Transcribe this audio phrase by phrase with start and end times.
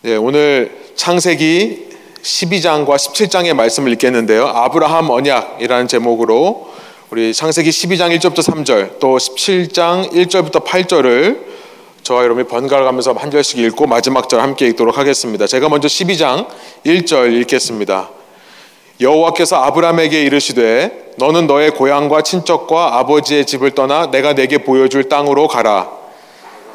[0.00, 1.88] 네, 오늘 창세기
[2.22, 4.46] 12장과 17장의 말씀을 읽겠는데요.
[4.46, 6.68] 아브라함 언약이라는 제목으로
[7.10, 11.40] 우리 창세기 12장 1절부터 3절 또 17장 1절부터 8절을
[12.04, 15.48] 저와 여러분이 번갈아 가면서 한 절씩 읽고 마지막 절 함께 읽도록 하겠습니다.
[15.48, 16.46] 제가 먼저 12장
[16.86, 18.10] 1절 읽겠습니다.
[19.00, 25.97] 여호와께서 아브라함에게 이르시되 너는 너의 고향과 친척과 아버지의 집을 떠나 내가 내게 보여줄 땅으로 가라.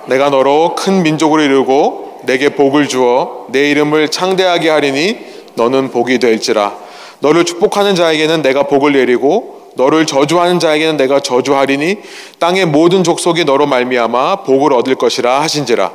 [0.07, 5.17] 내가 너로 큰 민족으로 이루고 내게 복을 주어 내 이름을 창대하게 하리니
[5.55, 6.75] 너는 복이 될지라.
[7.19, 11.97] 너를 축복하는 자에게는 내가 복을 내리고 너를 저주하는 자에게는 내가 저주하리니
[12.39, 15.91] 땅의 모든 족속이 너로 말미암아 복을 얻을 것이라 하신지라.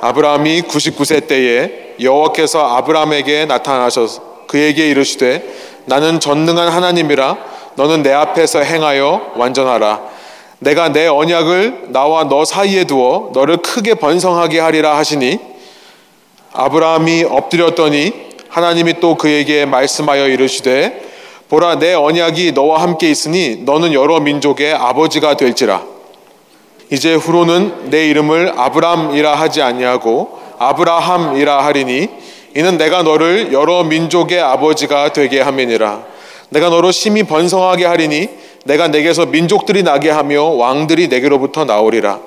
[0.00, 5.44] 아브라함이 99세 때에 여호와께서 아브라함에게 나타나셔서 그에게 이르시되
[5.84, 7.36] 나는 전능한 하나님이라
[7.76, 10.00] 너는 내 앞에서 행하여 완전하라
[10.60, 15.38] 내가 내 언약을 나와 너 사이에 두어 너를 크게 번성하게 하리라 하시니
[16.52, 18.12] 아브라함이 엎드렸더니
[18.48, 21.02] 하나님이 또 그에게 말씀하여 이르시되
[21.48, 25.82] 보라 내 언약이 너와 함께 있으니 너는 여러 민족의 아버지가 될지라.
[26.92, 32.08] 이제 후로는 내 이름을 아브람이라 하지 아니하고 아브라함이라 하리니
[32.56, 36.04] 이는 내가 너를 여러 민족의 아버지가 되게 함이니라.
[36.50, 38.28] 내가 너로 심히 번성하게 하리니
[38.64, 42.20] 내가 내게서 민족들이 나게 하며 왕들이 내게로부터 나오리라.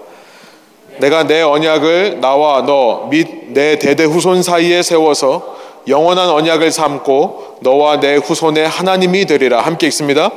[1.00, 5.56] 내가 내 언약을 나와 너 및 내 대대 후손 사이에 세워서
[5.88, 9.62] 영원한 언약을 삼고 너와 내 후손의 하나님이 되리라.
[9.62, 10.32] 함께 읽습니다.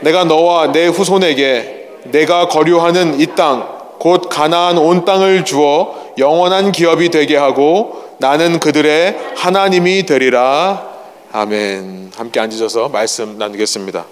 [0.00, 3.68] 내가 너와 내 후손에게 내가 거류하는 이 땅,
[3.98, 10.84] 곧 가나안 온 땅을 주어 영원한 기업이 되게 하고 나는 그들의 하나님이 되리라.
[11.32, 12.10] 아멘.
[12.16, 14.04] 함께 앉으셔서 말씀 나누겠습니다.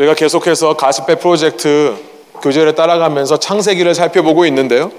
[0.00, 1.94] 저희가 계속해서 가스페 프로젝트
[2.42, 4.90] 교재를 따라가면서 창세기를 살펴보고 있는데요.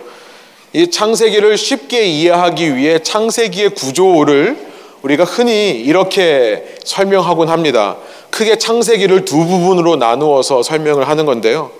[0.73, 4.57] 이 창세기를 쉽게 이해하기 위해 창세기의 구조를
[5.01, 7.97] 우리가 흔히 이렇게 설명하곤 합니다.
[8.29, 11.71] 크게 창세기를 두 부분으로 나누어서 설명을 하는 건데요.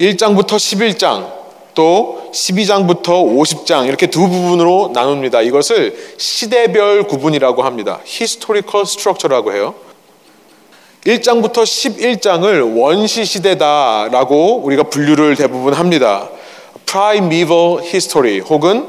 [0.00, 1.30] 1장부터 11장,
[1.74, 5.42] 또 12장부터 50장 이렇게 두 부분으로 나눕니다.
[5.42, 8.00] 이것을 시대별 구분이라고 합니다.
[8.06, 9.74] historical structure라고 해요.
[11.06, 16.30] 1장부터 11장을 원시 시대다라고 우리가 분류를 대부분 합니다.
[16.86, 18.88] primeval history 혹은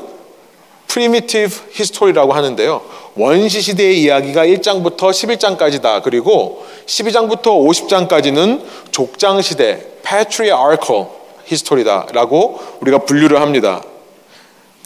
[0.88, 2.81] primitive history라고 하는데요.
[3.16, 6.04] 원시 시대의 이야기가 1장부터 11장까지다.
[6.04, 8.62] 그리고 12장부터 50장까지는
[8.92, 11.08] 족장 시대 patriarchal
[11.52, 13.81] history다라고 우리가 분류를 합니다.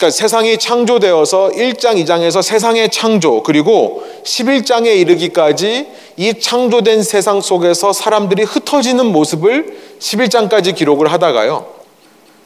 [0.00, 8.44] 그러니까 세상이 창조되어서 1장, 2장에서 세상의 창조, 그리고 11장에 이르기까지 이 창조된 세상 속에서 사람들이
[8.44, 11.66] 흩어지는 모습을 11장까지 기록을 하다가요.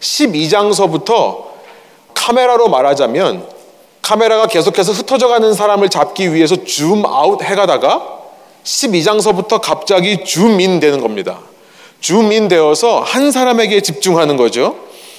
[0.00, 1.44] 12장서부터
[2.14, 3.46] 카메라로 말하자면
[4.02, 8.18] 카메라가 계속해서 흩어져 가는 사람을 잡기 위해서 줌 아웃 해가다가
[8.64, 11.38] 12장서부터 갑자기 줌인 되는 겁니다.
[12.00, 14.74] 줌인 되어서 한 사람에게 집중하는 거죠.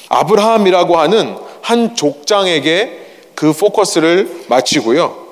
[0.09, 2.99] 아브라함이라고 하는 한 족장에게
[3.33, 5.25] 그 포커스를 맞추고요.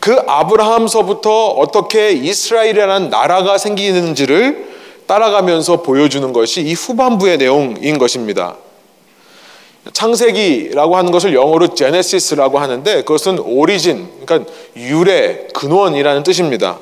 [0.00, 4.68] 그 아브라함서부터 어떻게 이스라엘이라는 나라가 생기는지를
[5.06, 8.56] 따라가면서 보여주는 것이 이 후반부의 내용인 것입니다.
[9.94, 16.78] 창세기라고 하는 것을 영어로 제네시스라고 하는데 그것은 오리진, 그러니까 유래, 근원이라는 뜻입니다.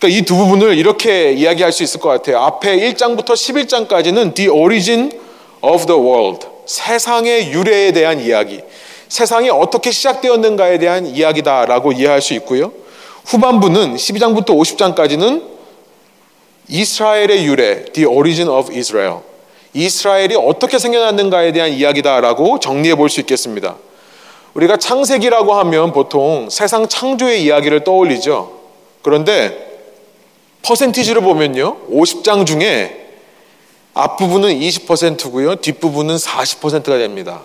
[0.00, 2.40] 그러니까 이 두 부분을 이렇게 이야기할 수 있을 것 같아요.
[2.40, 5.12] 앞에 1장부터 11장까지는 the origin
[5.62, 6.57] of the world.
[6.68, 8.60] 세상의 유래에 대한 이야기,
[9.08, 12.72] 세상이 어떻게 시작되었는가에 대한 이야기다라고 이해할 수 있고요.
[13.24, 15.42] 후반부는 12장부터 50장까지는
[16.68, 19.20] 이스라엘의 유래, the origin of Israel.
[19.72, 23.76] 이스라엘이 어떻게 생겨났는가에 대한 이야기다라고 정리해 볼 수 있겠습니다.
[24.52, 28.52] 우리가 창세기라고 하면 보통 세상 창조의 이야기를 떠올리죠.
[29.00, 29.66] 그런데
[30.62, 31.78] 퍼센티지를 보면요.
[31.90, 33.07] 50장 중에
[33.98, 35.56] 앞부분은 20%고요.
[35.56, 37.40] 뒷부분은 40%가 됩니다.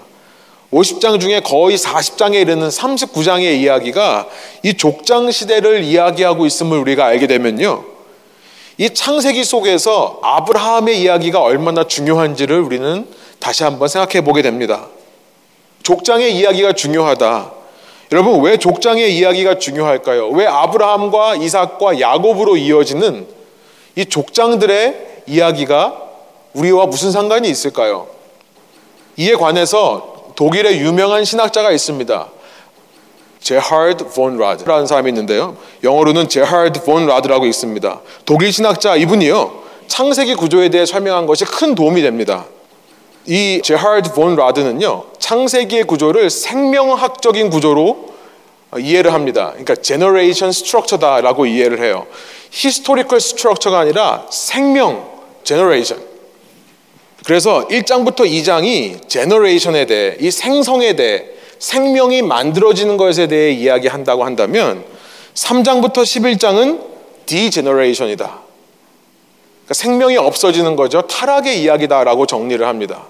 [0.72, 4.28] 50장 중에 거의 40장에 이르는 39장의 이야기가
[4.62, 7.84] 이 족장 시대를 이야기하고 있음을 우리가 알게 되면요.
[8.78, 13.08] 이 창세기 속에서 아브라함의 이야기가 얼마나 중요한지를 우리는
[13.40, 14.88] 다시 한번 생각해 보게 됩니다.
[15.82, 17.52] 족장의 이야기가 중요하다.
[18.12, 20.30] 여러분, 왜 족장의 이야기가 중요할까요?
[20.30, 23.26] 왜 아브라함과 이삭과 야곱으로 이어지는
[23.96, 26.13] 이 족장들의 이야기가
[26.54, 28.08] 우리와 무슨 상관이 있을까요?
[29.18, 32.28] 이에 관해서 독일의 유명한 신학자가 있습니다.
[33.40, 35.58] 제하드 본 라드라는 사람이 있는데요.
[35.84, 38.02] 영어로는 제하드 본 라드라고 있습니다.
[38.26, 39.64] 독일 신학자 이분이요.
[39.88, 42.46] 창세기 구조에 대해 설명한 것이 큰 도움이 됩니다.
[43.26, 45.06] 이 제하드 본 라드는요.
[45.20, 48.14] 창세기의 구조를 생명학적인 구조로
[48.80, 49.50] 이해를 합니다.
[49.50, 52.08] 그러니까 generation structure다라고 이해를 해요.
[52.52, 55.10] historical structure가 아니라 생명
[55.44, 56.13] generation.
[57.26, 61.26] 그래서 1장부터 2장이 generation에 대해 이 생성에 대해
[61.60, 64.84] 생명이 만들어지는 것에 대해 이야기한다고 한다면
[65.34, 66.82] 3장부터 11장은
[67.26, 68.26] degeneration이다.
[68.26, 71.04] 그러니까 생명이 없어지는 거죠.
[71.04, 73.06] 타락의 이야기다라고 정리를 합니다.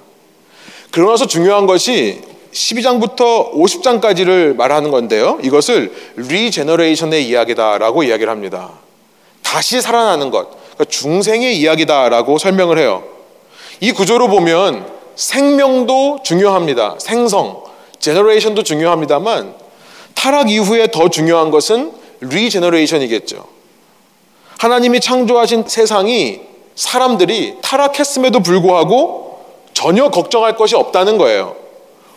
[0.92, 2.21] 그러면서 중요한 것이
[2.51, 5.39] 12장부터 50장까지를 말하는 건데요.
[5.42, 8.69] 이것을 regeneration의 이야기다라고 이야기를 합니다.
[9.42, 13.12] 다시 살아나는 것, 그러니까 중생의 이야기다라고 설명을 해요.
[13.84, 16.96] 이 구조로 보면 생명도 중요합니다.
[17.00, 17.64] 생성,
[18.00, 19.56] generation도 중요합니다만
[20.16, 21.92] 타락 이후에 더 중요한 것은
[22.22, 23.44] regeneration이겠죠.
[24.58, 26.40] 하나님이 창조하신 세상이
[26.76, 29.42] 사람들이 타락했음에도 불구하고
[29.74, 31.58] 전혀 걱정할 것이 없다는 거예요.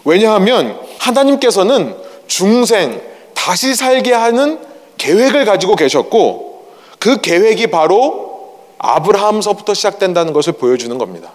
[0.04, 1.96] 왜냐하면 하나님께서는
[2.28, 3.02] 중생,
[3.34, 4.60] 다시 살게 하는
[4.98, 6.68] 계획을 가지고 계셨고
[7.00, 11.32] 그 계획이 바로 아브라함서부터 시작된다는 것을 보여주는 겁니다.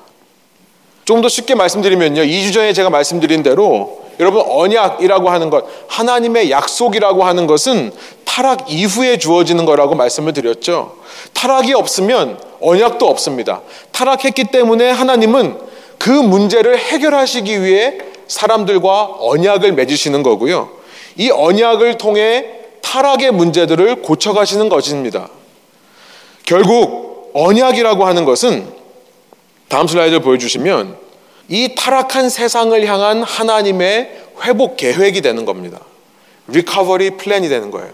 [1.06, 2.21] 좀 더 쉽게 말씀드리면요.
[2.21, 7.92] 2주 전에 제가 말씀드린 대로 여러분 언약이라고 하는 것, 하나님의 약속이라고 하는 것은
[8.25, 10.95] 타락 이후에 주어지는 거라고 말씀을 드렸죠.
[11.33, 13.62] 타락이 없으면 언약도 없습니다.
[13.92, 15.57] 타락했기 때문에 하나님은
[15.98, 17.97] 그 문제를 해결하시기 위해
[18.27, 20.69] 사람들과 언약을 맺으시는 거고요.
[21.18, 22.45] 이 언약을 통해
[22.81, 25.30] 타락의 문제들을 고쳐가시는 것입니다.
[26.45, 28.81] 결국 언약이라고 하는 것은
[29.71, 30.97] 다음 슬라이드 보여주시면
[31.47, 34.12] 이 타락한 세상을 향한 하나님의
[34.44, 35.79] 회복 계획이 되는 겁니다.
[36.47, 37.89] recovery plan이 되는 거예요.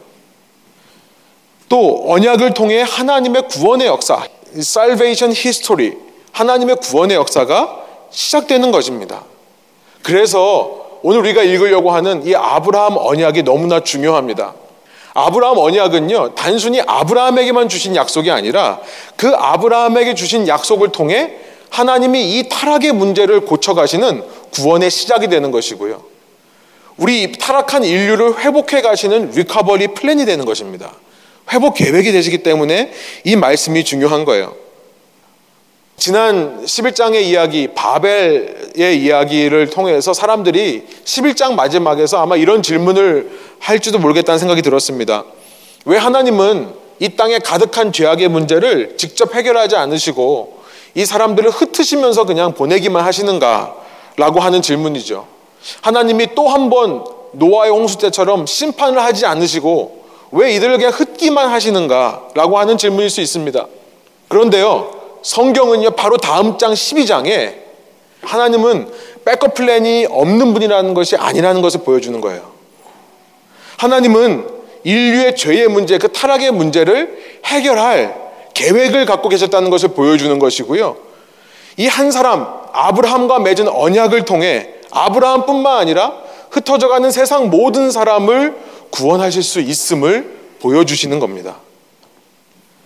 [1.69, 4.23] 또 언약을 통해 하나님의 구원의 역사,
[4.57, 5.93] salvation history,
[6.31, 9.23] 하나님의 구원의 역사가 시작되는 것입니다.
[10.01, 14.55] 그래서 오늘 우리가 읽으려고 하는 이 아브라함 언약이 너무나 중요합니다.
[15.13, 18.79] 아브라함 언약은요, 단순히 아브라함에게만 주신 약속이 아니라
[19.15, 26.03] 그 아브라함에게 주신 약속을 통해 하나님이 이 타락의 문제를 고쳐가시는 구원의 시작이 되는 것이고요.
[26.97, 30.93] 우리 타락한 인류를 회복해 가시는 recovery plan이 되는 것입니다.
[31.51, 32.91] 회복 계획이 되시기 때문에
[33.23, 34.55] 이 말씀이 중요한 거예요.
[35.95, 44.61] 지난 11장의 이야기, 바벨의 이야기를 통해서 사람들이 11장 마지막에서 아마 이런 질문을 할지도 모르겠다는 생각이
[44.61, 45.23] 들었습니다.
[45.85, 50.56] 왜 하나님은 이 땅에 가득한 죄악의 문제를 직접 해결하지 않으시고
[50.95, 53.75] 이 사람들을 흩으시면서 그냥 보내기만 하시는가?
[54.17, 55.27] 라고 하는 질문이죠.
[55.81, 57.03] 하나님이 또 한 번
[57.33, 62.29] 노아의 홍수 때처럼 심판을 하지 않으시고 왜 이들을 그냥 흩기만 하시는가?
[62.35, 63.67] 라고 하는 질문일 수 있습니다.
[64.27, 64.91] 그런데요,
[65.21, 67.55] 성경은요, 바로 다음 장 12장에
[68.21, 68.89] 하나님은
[69.25, 72.51] backup plan이 없는 분이라는 것이 아니라는 것을 보여주는 거예요.
[73.77, 74.47] 하나님은
[74.83, 78.26] 인류의 죄의 문제, 그 타락의 문제를 해결할
[78.57, 80.97] 계획을 갖고 계셨다는 것을 보여주는 것이고요.
[81.77, 86.13] 이 한 사람, 아브라함과 맺은 언약을 통해 아브라함뿐만 아니라
[86.49, 88.55] 흩어져가는 세상 모든 사람을
[88.89, 91.57] 구원하실 수 있음을 보여주시는 겁니다.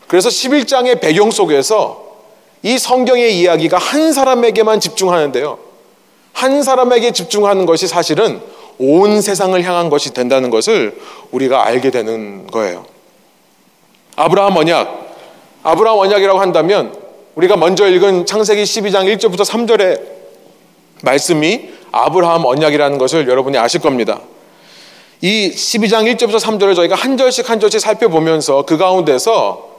[0.07, 2.03] 그래서 11장의 배경 속에서
[2.63, 5.57] 이 성경의 이야기가 한 사람에게만 집중하는데요.
[6.33, 8.41] 한 사람에게 집중하는 것이 사실은
[8.77, 11.00] 온 세상을 향한 것이 된다는 것을
[11.31, 12.86] 우리가 알게 되는 거예요.
[14.17, 15.11] 아브라함 언약,
[15.63, 16.96] 아브라함 언약이라고 한다면
[17.36, 20.01] 우리가 먼저 읽은 창세기 12장 1절부터 3절의
[21.03, 24.22] 말씀이 아브라함 언약이라는 것을 여러분이 아실 겁니다.
[25.22, 29.70] 이 12장 1절부터 3절을 저희가 한 절씩 한 절씩 살펴보면서 그 가운데서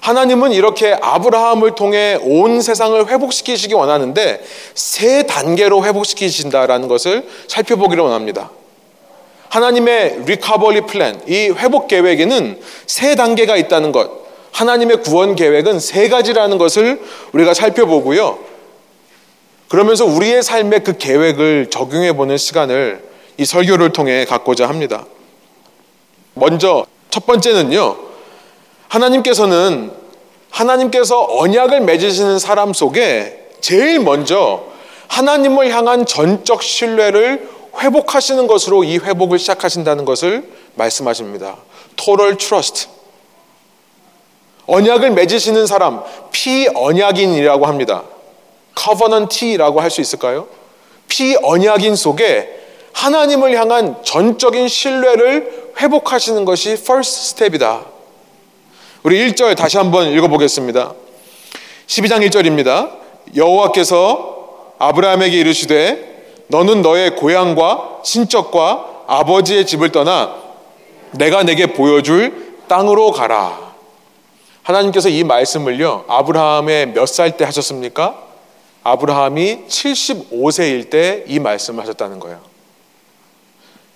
[0.00, 4.42] 하나님은 이렇게 아브라함을 통해 온 세상을 회복시키시기 원하는데
[4.74, 8.50] 세 단계로 회복시키신다라는 것을 살펴보기를 원합니다.
[9.48, 14.21] 하나님의 recovery plan, 이 회복 계획에는 세 단계가 있다는 것.
[14.52, 17.00] 하나님의 구원 계획은 세 가지라는 것을
[17.32, 18.38] 우리가 살펴보고요.
[19.68, 23.02] 그러면서 우리의 삶의 그 계획을 적용해 보는 시간을
[23.38, 25.06] 이 설교를 통해 갖고자 합니다.
[26.34, 27.96] 먼저 첫 번째는요.
[28.88, 29.90] 하나님께서는
[30.50, 34.64] 하나님께서 언약을 맺으시는 사람 속에 제일 먼저
[35.08, 40.44] 하나님을 향한 전적 신뢰를 회복하시는 것으로 이 회복을 시작하신다는 것을
[40.74, 41.56] 말씀하십니다.
[41.96, 42.88] Total trust.
[44.66, 48.02] 언약을 맺으시는 사람, 피언약인이라고 합니다.
[48.78, 50.46] covenant라고 할 수 있을까요?
[51.08, 52.60] 피언약인 속에
[52.92, 57.86] 하나님을 향한 전적인 신뢰를 회복하시는 것이 first step이다.
[59.02, 60.94] 우리 1절 다시 한번 읽어보겠습니다.
[61.86, 62.90] 12장 1절입니다.
[63.36, 70.34] 여호와께서 아브라함에게 이르시되 너는 너의 고향과 친척과 아버지의 집을 떠나
[71.12, 73.71] 내가 내게 보여줄 땅으로 가라.
[74.62, 78.16] 하나님께서 이 말씀을요, 아브라함의 몇 살 때 하셨습니까?
[78.84, 82.40] 아브라함이 75세일 때 이 말씀을 하셨다는 거예요.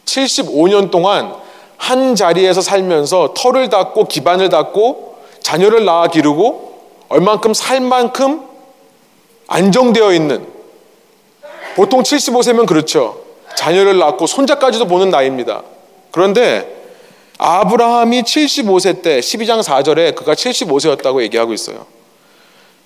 [0.04, 1.34] 75년 동안
[1.76, 8.42] 한 자리에서 살면서 털을 닦고 기반을 닦고 자녀를 낳아 기르고 얼만큼 살 만큼
[9.48, 10.46] 안정되어 있는
[11.76, 13.20] 보통 75세면 그렇죠.
[13.56, 15.62] 자녀를 낳고 손자까지도 보는 나이입니다.
[16.10, 16.75] 그런데
[17.38, 21.86] 아브라함이 75세 때 12장 4절에 그가 75세였다고 얘기하고 있어요.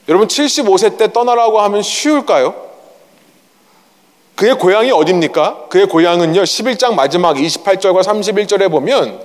[0.08, 2.70] 여러분 75세 때 떠나라고 하면 쉬울까요?
[4.34, 5.68] 그의 고향이 어딥니까?
[5.68, 9.20] 그의 고향은요 11장 마지막 28절과 31절에 보면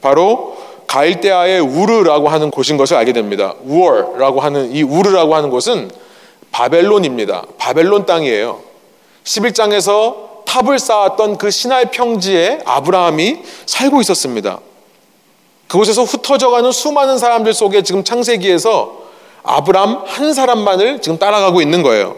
[0.00, 0.56] 바로
[0.86, 3.54] 갈대아의 우르라고 하는 곳인 것을 알게 됩니다.
[3.64, 5.90] 우얼라고 하는 이 우르라고 하는 곳은
[6.52, 7.44] 바벨론입니다.
[7.58, 8.60] 바벨론 땅이에요.
[9.24, 14.60] 11장에서 탑을 쌓았던 그 신할 평지에 아브라함이 살고 있었습니다.
[15.70, 18.92] 그곳에서 흩어져가는 수많은 사람들 속에 지금 창세기에서
[19.44, 22.16] 아브람 한 사람만을 지금 따라가고 있는 거예요.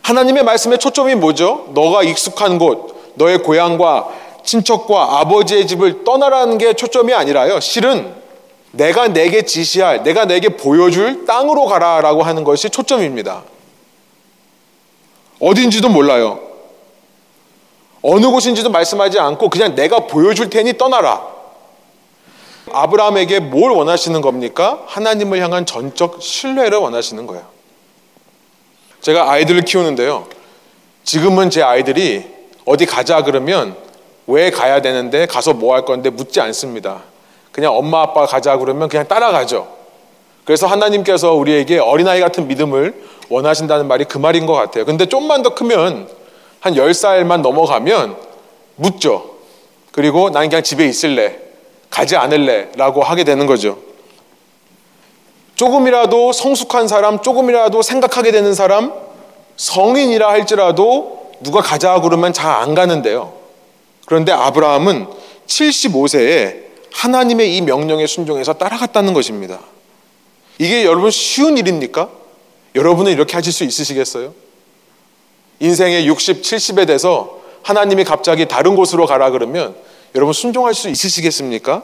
[0.00, 1.66] 하나님의 말씀의 초점이 뭐죠?
[1.74, 4.08] 너가 익숙한 곳, 너의 고향과
[4.42, 7.60] 친척과 아버지의 집을 떠나라는 게 초점이 아니라요.
[7.60, 8.14] 실은
[8.70, 13.42] 내가 내게 지시할, 내가 내게 보여줄 땅으로 가라라고 하는 것이 초점입니다.
[15.40, 16.40] 어딘지도 몰라요.
[18.00, 21.29] 어느 곳인지도 말씀하지 않고 그냥 내가 보여줄 테니 떠나라.
[22.72, 24.82] 아브라함에게 뭘 원하시는 겁니까?
[24.86, 27.44] 하나님을 향한 전적 신뢰를 원하시는 거예요.
[29.00, 30.26] 제가 아이들을 키우는데요.
[31.04, 32.24] 지금은 제 아이들이
[32.64, 33.76] 어디 가자 그러면
[34.26, 37.02] 왜 가야 되는데 가서 뭐 할 건데 묻지 않습니다.
[37.52, 39.66] 그냥 엄마 아빠 가자 그러면 그냥 따라가죠.
[40.44, 42.94] 그래서 하나님께서 우리에게 어린아이 같은 믿음을
[43.28, 44.84] 원하신다는 말이 그 말인 것 같아요.
[44.84, 46.08] 근데 좀만 더 크면
[46.60, 48.16] 한 10살만 넘어가면
[48.76, 49.36] 묻죠.
[49.92, 51.38] 그리고 난 그냥 집에 있을래.
[51.90, 52.68] 가지 않을래.
[52.76, 53.78] 라고 하게 되는 거죠.
[55.56, 58.94] 조금이라도 성숙한 사람, 조금이라도 생각하게 되는 사람,
[59.56, 63.34] 성인이라 할지라도 누가 가자 그러면 잘 안 가는데요.
[64.06, 65.06] 그런데 아브라함은
[65.46, 69.60] 75세에 하나님의 이 명령에 순종해서 따라갔다는 것입니다.
[70.58, 72.08] 이게 여러분 쉬운 일입니까?
[72.74, 74.32] 여러분은 이렇게 하실 수 있으시겠어요?
[75.60, 79.74] 인생의 60, 70에 돼서 하나님이 갑자기 다른 곳으로 가라 그러면
[80.14, 81.82] 여러분 순종할 수 있으시겠습니까?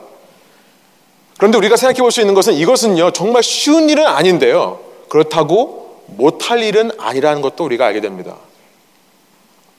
[1.39, 4.81] 그런데 우리가 생각해 볼 수 있는 것은 이것은요, 정말 쉬운 일은 아닌데요.
[5.09, 8.37] 그렇다고 못할 일은 아니라는 것도 우리가 알게 됩니다.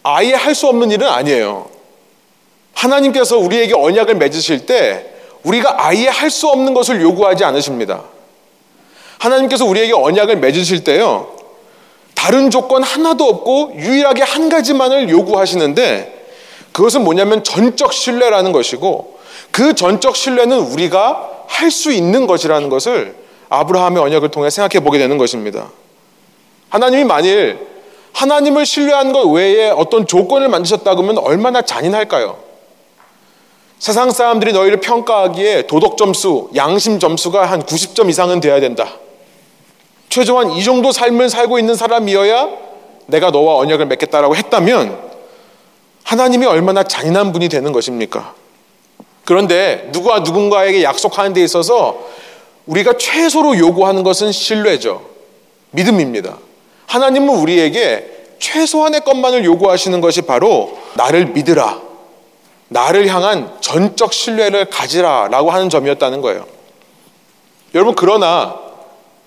[0.04, 1.70] 아예 할 수 없는 일은 아니에요.
[2.74, 5.14] 하나님께서 우리에게 언약을 맺으실 때
[5.44, 8.04] 우리가 아예 할 수 없는 것을 요구하지 않으십니다.
[9.20, 11.36] 하나님께서 우리에게 언약을 맺으실 때요,
[12.14, 16.17] 다른 조건 하나도 없고 유일하게 한 가지만을 요구하시는데
[16.78, 19.18] 그것은 뭐냐면 전적 신뢰라는 것이고
[19.50, 23.16] 그 전적 신뢰는 우리가 할 수 있는 것이라는 것을
[23.50, 25.72] 아브라함의 언약을 통해 생각해 보게 되는 것입니다.
[26.70, 27.58] 하나님이 만일
[28.14, 32.38] 하나님을 신뢰한 것 외에 어떤 조건을 만드셨다 그러면 얼마나 잔인할까요?
[33.80, 38.88] 세상 사람들이 너희를 평가하기에 도덕 점수, 양심 점수가 한 90점 이상은 돼야 된다.
[40.10, 42.50] 최소한 이 정도 삶을 살고 있는 사람이어야
[43.08, 45.07] 내가 너와 언약을 맺겠다라고 했다면
[46.08, 48.34] 하나님이 얼마나 잔인한 분이 되는 것입니까?
[49.26, 52.00] 그런데 누가 누군가에게 약속하는 데 있어서
[52.66, 55.02] 우리가 최소로 요구하는 것은 신뢰죠.
[55.72, 56.38] 믿음입니다.
[56.86, 58.10] 하나님은 우리에게
[58.40, 61.82] 최소한의 것만을 요구하시는 것이 바로 나를 믿으라.
[62.70, 66.46] 나를 향한 전적 신뢰를 가지라 라고 하는 점이었다는 거예요.
[67.76, 68.58] 여러분, 그러나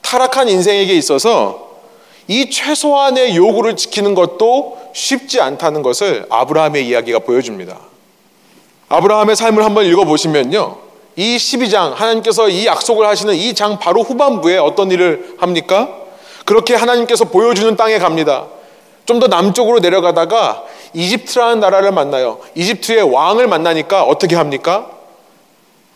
[0.01, 1.70] 타락한 인생에게 있어서
[2.31, 7.77] 이 최소한의 요구를 지키는 것도 쉽지 않다는 것을 아브라함의 이야기가 보여줍니다.
[8.89, 10.77] 아브라함의 삶을 한번 읽어보시면요.
[11.17, 15.89] 이 12장, 하나님께서 이 약속을 하시는 이 장 바로 후반부에 어떤 일을 합니까?
[16.45, 18.47] 그렇게 하나님께서 보여주는 땅에 갑니다.
[19.07, 20.63] 좀 더 남쪽으로 내려가다가
[20.95, 22.39] 이집트라는 나라를 만나요.
[22.55, 24.89] 이집트의 왕을 만나니까 어떻게 합니까?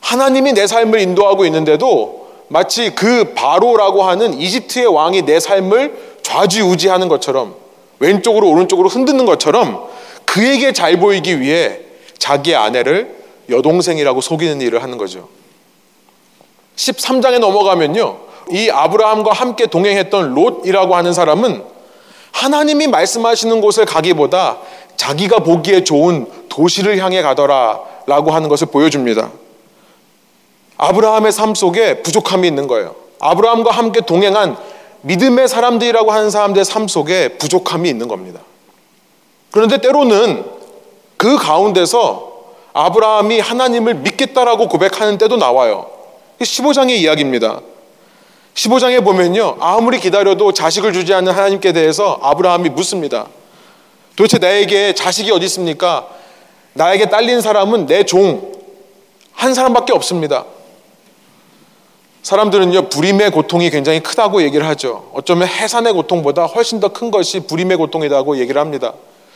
[0.00, 7.54] 하나님이 내 삶을 인도하고 있는데도 마치 그 바로라고 하는 이집트의 왕이 내 삶을 좌지우지하는 것처럼
[8.00, 9.86] 왼쪽으로 오른쪽으로 흔드는 것처럼
[10.24, 11.78] 그에게 잘 보이기 위해
[12.18, 13.14] 자기 아내를
[13.48, 15.28] 여동생이라고 속이는 일을 하는 거죠.
[16.76, 18.18] 13장에 넘어가면요.
[18.50, 21.62] 이 아브라함과 함께 동행했던 롯이라고 하는 사람은
[22.32, 24.58] 하나님이 말씀하시는 곳을 가기보다
[24.96, 29.30] 자기가 보기에 좋은 도시를 향해 가더라 라고 하는 것을 보여줍니다.
[30.76, 32.96] 아브라함의 삶 속에 부족함이 있는 거예요.
[33.20, 34.56] 아브라함과 함께 동행한
[35.04, 38.40] 믿음의 사람들이라고 하는 사람들의 삶 속에 부족함이 있는 겁니다.
[39.50, 40.44] 그런데 때로는
[41.16, 42.32] 그 가운데서
[42.72, 45.90] 아브라함이 하나님을 믿겠다라고 고백하는 때도 나와요.
[46.40, 47.60] 15장의 이야기입니다.
[48.54, 49.56] 15장에 보면요.
[49.60, 53.26] 아무리 기다려도 자식을 주지 않는 하나님께 대해서 아브라함이 묻습니다.
[54.16, 56.08] 도대체 나에게 자식이 어디 있습니까?
[56.72, 58.52] 나에게 딸린 사람은 내 종,
[59.32, 60.44] 한 사람밖에 없습니다.
[62.24, 65.10] 사람들은요, 불임의 고통이 굉장히 크다고 얘기를 하죠.
[65.12, 68.94] 어쩌면 해산의 고통보다 훨씬 더 큰 것이 불임의 고통이라고 얘기를 합니다.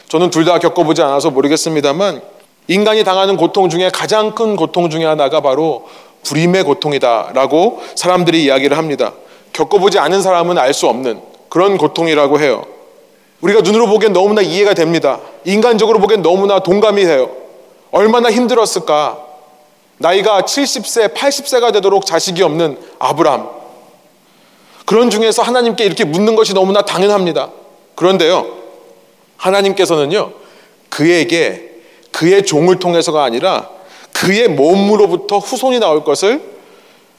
[0.08, 2.22] 저는 둘 다 겪어보지 않아서 모르겠습니다만,
[2.66, 5.86] 인간이 당하는 고통 중에 가장 큰 고통 중에 하나가 바로
[6.24, 9.12] 불임의 고통이다라고 사람들이 이야기를 합니다.
[9.52, 12.64] 겪어보지 않은 사람은 알 수 없는 그런 고통이라고 해요.
[13.42, 15.20] 우리가 눈으로 보기엔 너무나 이해가 됩니다.
[15.44, 17.30] 인간적으로 보기엔 너무나 동감이 돼요.
[17.90, 19.27] 얼마나 힘들었을까.
[19.98, 23.48] 나이가 70세, 80세가 되도록 자식이 없는 아브람.
[24.86, 27.50] 그런 중에서 하나님께 이렇게 묻는 것이 너무나 당연합니다.
[27.94, 28.46] 그런데요,
[29.36, 30.32] 하나님께서는요,
[30.88, 31.70] 그에게
[32.10, 33.68] 그의 종을 통해서가 아니라
[34.12, 36.40] 그의 몸으로부터 후손이 나올 것을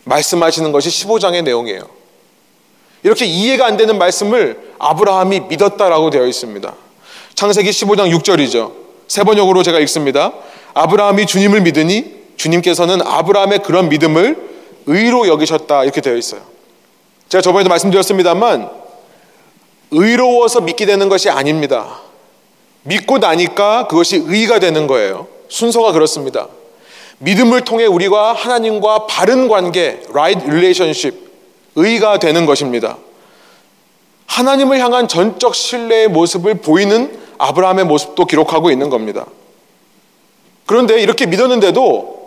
[0.06, 1.84] 말씀하시는 것이 15장의 내용이에요.
[3.04, 6.74] 이렇게 이해가 안 되는 말씀을 아브라함이 믿었다라고 되어 있습니다.
[7.36, 8.74] 창세기 15장 6절이죠.
[9.08, 10.34] 세 번역으로 제가 읽습니다.
[10.74, 14.50] 아브라함이 주님을 믿으니 주님께서는 아브라함의 그런 믿음을
[14.86, 16.42] 의로 여기셨다 이렇게 되어 있어요.
[17.28, 18.70] 제가 저번에도 말씀드렸습니다만
[19.92, 22.00] 의로워서 믿게 되는 것이 아닙니다.
[22.84, 25.28] 믿고 나니까 그것이 의가 되는 거예요.
[25.50, 26.48] 순서가 그렇습니다.
[27.18, 31.20] 믿음을 통해 우리가 하나님과 바른 관계, right relationship,
[31.76, 32.98] 의가 되는 것입니다.
[34.28, 39.26] 하나님을 향한 전적 신뢰의 모습을 보이는 아브라함의 모습도 기록하고 있는 겁니다.
[40.66, 42.19] 그런데 이렇게 믿었는데도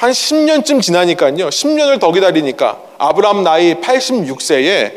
[0.00, 1.48] 한 10년쯤 지나니까요.
[1.48, 4.92] 10년을 더 기다리니까 아브라함 나이 86세에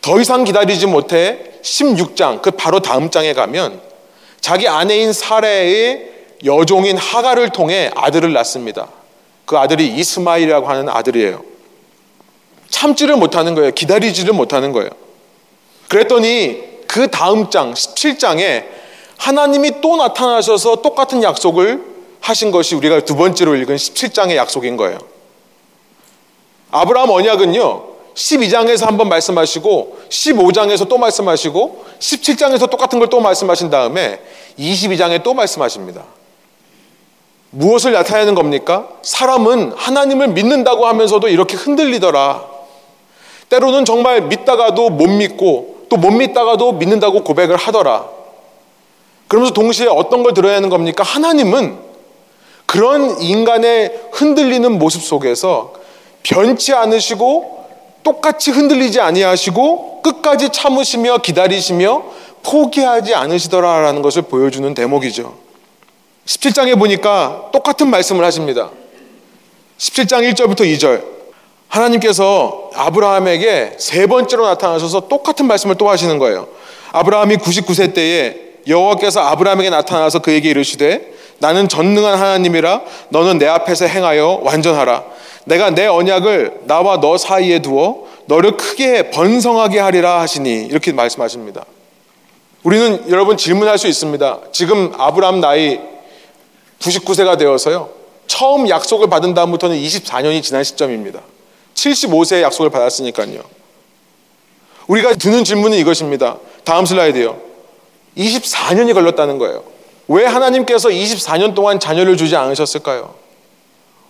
[0.00, 3.80] 더 이상 기다리지 못해 16장, 그 바로 다음 장에 가면
[4.40, 6.10] 자기 아내인 사례의
[6.44, 8.88] 여종인 하가를 통해 아들을 낳습니다.
[9.46, 11.42] 그 아들이 이스마일이라고 하는 아들이에요.
[12.68, 13.70] 참지를 못하는 거예요.
[13.70, 14.90] 기다리지를 못하는 거예요.
[15.88, 18.64] 그랬더니 그 다음 장, 17장에
[19.16, 21.93] 하나님이 또 나타나셔서 똑같은 약속을
[22.24, 24.98] 하신 것이 우리가 두 번째로 읽은 17장의 약속인 거예요.
[26.70, 27.84] 아브라함 언약은요,
[28.14, 34.20] 12장에서 한번 말씀하시고, 15장에서 또 말씀하시고, 17장에서 똑같은 걸 또 말씀하신 다음에
[34.58, 36.04] 22장에 또 말씀하십니다.
[37.50, 38.88] 무엇을 나타내는 겁니까?
[39.02, 42.42] 사람은 하나님을 믿는다고 하면서도 이렇게 흔들리더라.
[43.50, 48.08] 때로는 정말 믿다가도 못 믿고 또 못 믿다가도 믿는다고 고백을 하더라.
[49.28, 51.04] 그러면서 동시에 어떤 걸 들어야 하는 겁니까?
[51.04, 51.83] 하나님은
[52.74, 55.74] 그런 인간의 흔들리는 모습 속에서
[56.24, 57.66] 변치 않으시고
[58.02, 62.02] 똑같이 흔들리지 아니하시고 끝까지 참으시며 기다리시며
[62.42, 65.36] 포기하지 않으시더라라는 것을 보여주는 대목이죠.
[66.26, 68.70] 17장에 보니까 똑같은 말씀을 하십니다.
[69.78, 71.04] 17장 1절부터 2절.
[71.68, 76.48] 하나님께서 아브라함에게 세 번째로 나타나셔서 똑같은 말씀을 또 하시는 거예요.
[76.90, 84.40] 아브라함이 99세 때에 여호와께서 아브라함에게 나타나서 그에게 이르시되 나는 전능한 하나님이라 너는 내 앞에서 행하여
[84.42, 85.04] 완전하라.
[85.44, 91.64] 내가 내 언약을 나와 너 사이에 두어 너를 크게 번성하게 하리라 하시니 이렇게 말씀하십니다.
[92.62, 94.40] 우리는 여러분 질문할 수 있습니다.
[94.52, 95.78] 지금 아브라함 나이
[96.80, 97.90] 99세가 되어서요.
[98.26, 101.20] 처음 약속을 받은 다음부터는 24년이 지난 시점입니다.
[101.74, 103.42] 75세에 약속을 받았으니까요.
[104.86, 106.38] 우리가 드는 질문은 이것입니다.
[106.64, 107.38] 다음 슬라이드요.
[108.16, 109.73] 24년이 걸렸다는 거예요.
[110.08, 113.14] 왜 하나님께서 24년 동안 자녀를 주지 않으셨을까요?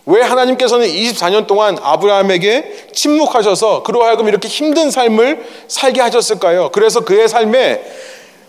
[0.07, 6.69] 왜 하나님께서는 24년 동안 아브라함에게 침묵하셔서 그로 하여금 이렇게 힘든 삶을 살게 하셨을까요?
[6.71, 7.83] 그래서 그의 삶에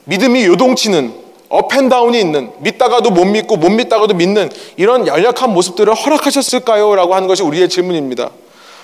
[0.04, 6.94] 믿음이 요동치는 업앤다운이 있는 믿다가도 못 믿고 못 믿다가도 믿는 이런 연약한 모습들을 허락하셨을까요?
[6.94, 8.30] 라고 하는 것이 우리의 질문입니다.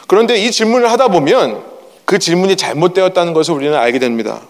[0.06, 1.62] 그런데 이 질문을 하다 보면
[2.04, 4.42] 그 질문이 잘못되었다는 것을 우리는 알게 됩니다.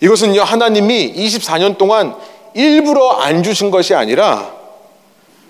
[0.00, 2.14] 이것은요, 하나님이 24년 동안
[2.54, 4.52] 일부러 안 주신 것이 아니라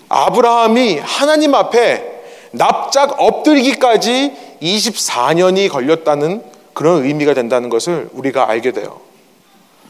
[0.09, 2.13] 아브라함이 하나님 앞에
[2.51, 8.99] 납작 엎드리기까지 24년이 걸렸다는 그런 의미가 된다는 것을 우리가 알게 돼요.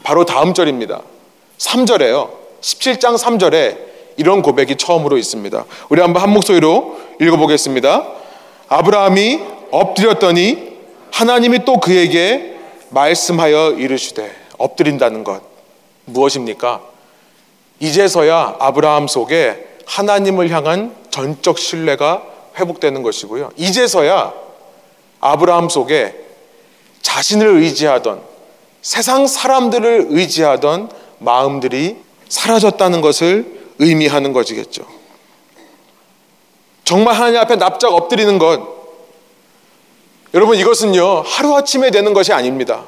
[0.02, 1.02] 바로 다음 절입니다.
[1.58, 2.30] 3절에요.
[2.60, 3.78] 17장 3절에
[4.16, 5.64] 이런 고백이 처음으로 있습니다.
[5.88, 8.06] 우리 한번 한 목소리로 읽어보겠습니다.
[8.68, 10.76] 아브라함이 엎드렸더니
[11.12, 12.56] 하나님이 또 그에게
[12.90, 15.42] 말씀하여 이르시되 엎드린다는 것
[16.04, 16.95] 무엇입니까?
[17.80, 22.22] 이제서야 아브라함 속에 하나님을 향한 전적 신뢰가
[22.58, 23.50] 회복되는 것이고요.
[23.56, 24.32] 이제서야
[25.20, 26.14] 아브라함 속에
[27.02, 28.22] 자신을 의지하던
[28.82, 31.96] 세상 사람들을 의지하던 마음들이
[32.28, 34.84] 사라졌다는 것을 의미하는 것이겠죠.
[36.84, 38.76] 정말 하나님 앞에 납작 엎드리는 것.
[40.34, 42.84] 여러분 이것은요 하루아침에 되는 것이 아닙니다.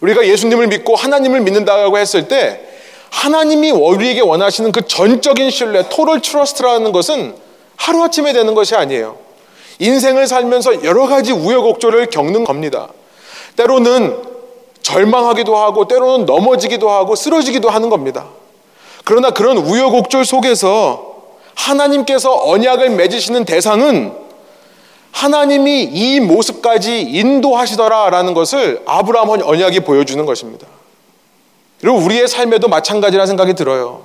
[0.00, 2.69] 우리가 예수님을 믿고 하나님을 믿는다고 했을 때
[3.10, 7.34] 하나님이 우리에게 원하시는 그 전적인 신뢰, total trust라는 것은
[7.76, 9.16] 하루아침에 되는 것이 아니에요.
[9.78, 12.88] 인생을 살면서 여러 가지 우여곡절을 겪는 겁니다.
[13.56, 14.16] 때로는
[14.82, 18.26] 절망하기도 하고 때로는 넘어지기도 하고 쓰러지기도 하는 겁니다.
[19.04, 21.10] 그러나 그런 우여곡절 속에서
[21.54, 24.12] 하나님께서 언약을 맺으시는 대상은
[25.12, 30.66] 하나님이 이 모습까지 인도하시더라라는 것을 아브라함 언약이 보여주는 것입니다.
[31.80, 34.04] 그리고 우리의 삶에도 마찬가지라 생각이 들어요.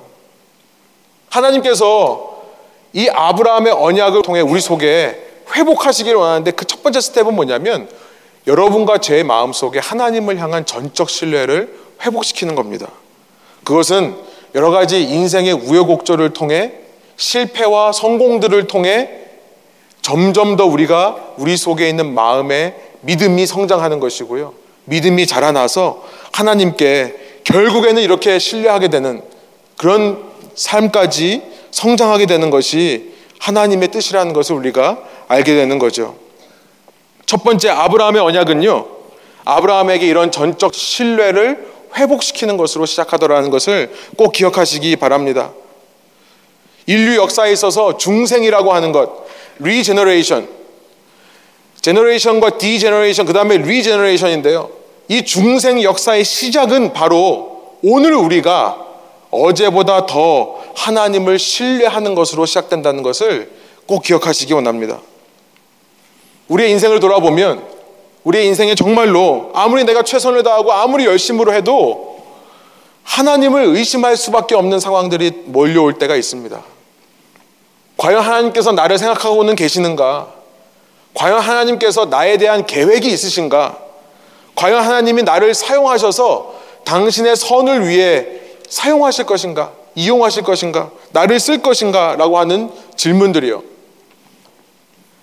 [1.30, 2.42] 하나님께서
[2.92, 5.22] 이 아브라함의 언약을 통해 우리 속에
[5.54, 7.88] 회복하시기를 원하는데 그 첫 번째 스텝은 뭐냐면
[8.46, 12.88] 여러분과 제 마음 속에 하나님을 향한 전적 신뢰를 회복시키는 겁니다.
[13.64, 14.16] 그것은
[14.54, 16.72] 여러 가지 인생의 우여곡절을 통해
[17.16, 19.10] 실패와 성공들을 통해
[20.00, 24.54] 점점 더 우리가 우리 속에 있는 마음의 믿음이 성장하는 것이고요.
[24.84, 29.22] 믿음이 자라나서 하나님께 결국에는 이렇게 신뢰하게 되는
[29.76, 30.22] 그런
[30.56, 36.16] 삶까지 성장하게 되는 것이 하나님의 뜻이라는 것을 우리가 알게 되는 거죠.
[37.24, 38.86] 첫 번째 아브라함의 언약은요.
[39.44, 45.52] 아브라함에게 이런 전적 신뢰를 회복시키는 것으로 시작하더라는 것을 꼭 기억하시기 바랍니다.
[46.86, 49.24] 인류 역사에 있어서 중생이라고 하는 것,
[49.60, 50.48] regeneration,
[51.80, 54.85] generation과 degeneration, 그 다음에 regeneration인데요.
[55.08, 58.84] 이 중생 역사의 시작은 바로 오늘 우리가
[59.30, 63.50] 어제보다 더 하나님을 신뢰하는 것으로 시작된다는 것을
[63.86, 65.00] 꼭 기억하시기 원합니다.
[66.48, 67.64] 우리의 인생을 돌아보면
[68.24, 72.24] 우리의 인생에 정말로 아무리 내가 최선을 다하고 아무리 열심으로 해도
[73.04, 76.60] 하나님을 의심할 수밖에 없는 상황들이 몰려올 때가 있습니다.
[77.96, 80.34] 과연 하나님께서 나를 생각하고는 계시는가?
[81.14, 83.85] 과연 하나님께서 나에 대한 계획이 있으신가?
[84.56, 88.26] 과연 하나님이 나를 사용하셔서 당신의 선을 위해
[88.68, 89.72] 사용하실 것인가?
[89.94, 90.90] 이용하실 것인가?
[91.12, 92.16] 나를 쓸 것인가?
[92.16, 93.62] 라고 하는 질문들이요.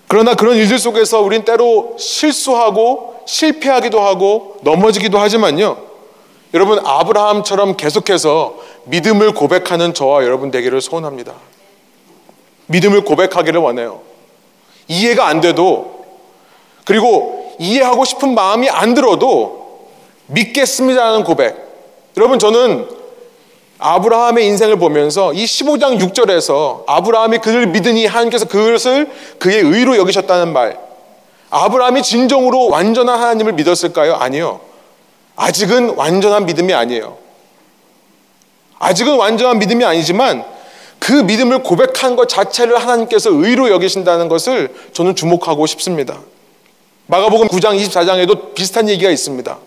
[0.08, 5.78] 그러나 그런 일들 속에서 우린 때로 실수하고 실패하기도 하고 넘어지기도 하지만요.
[6.52, 11.34] 여러분, 아브라함처럼 계속해서 믿음을 고백하는 저와 여러분 되기를 소원합니다.
[12.66, 14.02] 믿음을 고백하기를 원해요.
[14.86, 16.04] 이해가 안 돼도,
[16.84, 19.88] 그리고 이해하고 싶은 마음이 안 들어도
[20.26, 21.56] 믿겠습니다라는 고백.
[22.16, 22.88] 여러분, 저는
[23.78, 30.78] 아브라함의 인생을 보면서 이 15장 6절에서 아브라함이 그를 믿으니 하나님께서 그것을 그의 의로 여기셨다는 말.
[31.50, 34.14] 아브라함이 진정으로 완전한 하나님을 믿었을까요?
[34.14, 34.60] 아니요.
[35.36, 37.18] 아직은 완전한 믿음이 아니에요.
[38.78, 40.44] 아직은 완전한 믿음이 아니지만
[40.98, 46.20] 그 믿음을 고백한 것 자체를 하나님께서 의로 여기신다는 것을 저는 주목하고 싶습니다.
[47.06, 49.58] 마가복음 9장 24장에도 비슷한 얘기가 있습니다.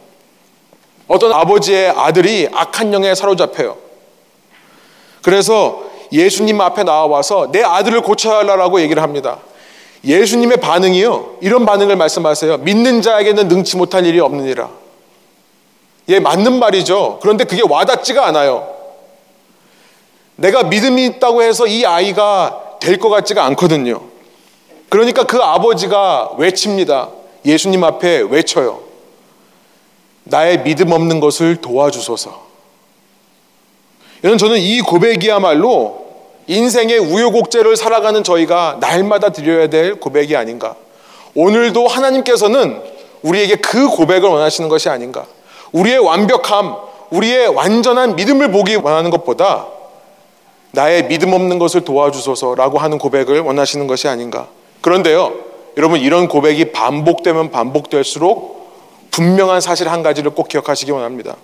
[1.08, 3.78] 어떤 아버지의 아들이 악한 영에 사로잡혀요.
[5.21, 9.39] 그래서 예수님 앞에 나와서 내 아들을 고쳐야 하라고 얘기를 합니다.
[10.04, 11.38] 예수님의 반응이요.
[11.41, 12.58] 이런 반응을 말씀하세요.
[12.60, 14.69] 믿는 자에게는 능치 못할 일이 없느니라.
[16.10, 17.19] 예, 맞는 말이죠.
[17.21, 18.73] 그런데 그게 와닿지가 않아요.
[20.38, 24.02] 내가 믿음이 있다고 해서 이 아이가 될 것 같지가 않거든요.
[24.89, 27.10] 그러니까 그 아버지가 외칩니다.
[27.47, 28.81] 예수님 앞에 외쳐요.
[30.25, 32.45] 나의 믿음 없는 것을 도와주소서.
[34.23, 36.05] 여러분 저는 이 고백이야말로
[36.47, 40.75] 인생의 우여곡절을 살아가는 저희가 날마다 드려야 될 고백이 아닌가.
[41.36, 42.81] 오늘도 하나님께서는
[43.21, 45.25] 우리에게 그 고백을 원하시는 것이 아닌가.
[45.71, 46.75] 우리의 완벽함,
[47.12, 49.67] 우리의 완전한 믿음을 보기 원하는 것보다
[50.71, 54.47] 나의 믿음 없는 것을 도와주소서라고 하는 고백을 원하시는 것이 아닌가.
[54.81, 55.46] 그런데요,
[55.77, 58.57] 여러분 이런 고백이 반복되면 반복될수록
[59.11, 61.37] 분명한 사실 한 가지를 꼭 기억하시기 원합니다.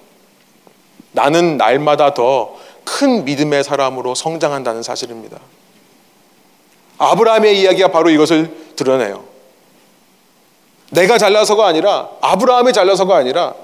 [1.11, 5.37] 나는 날마다 더 큰 믿음의 사람으로 성장한다는 사실입니다.
[6.97, 9.23] 아브라함의 이야기가 바로 이것을 드러내요.
[10.91, 13.55] 내가 잘나서가 아니라 아브라함이 잘나서가 아니라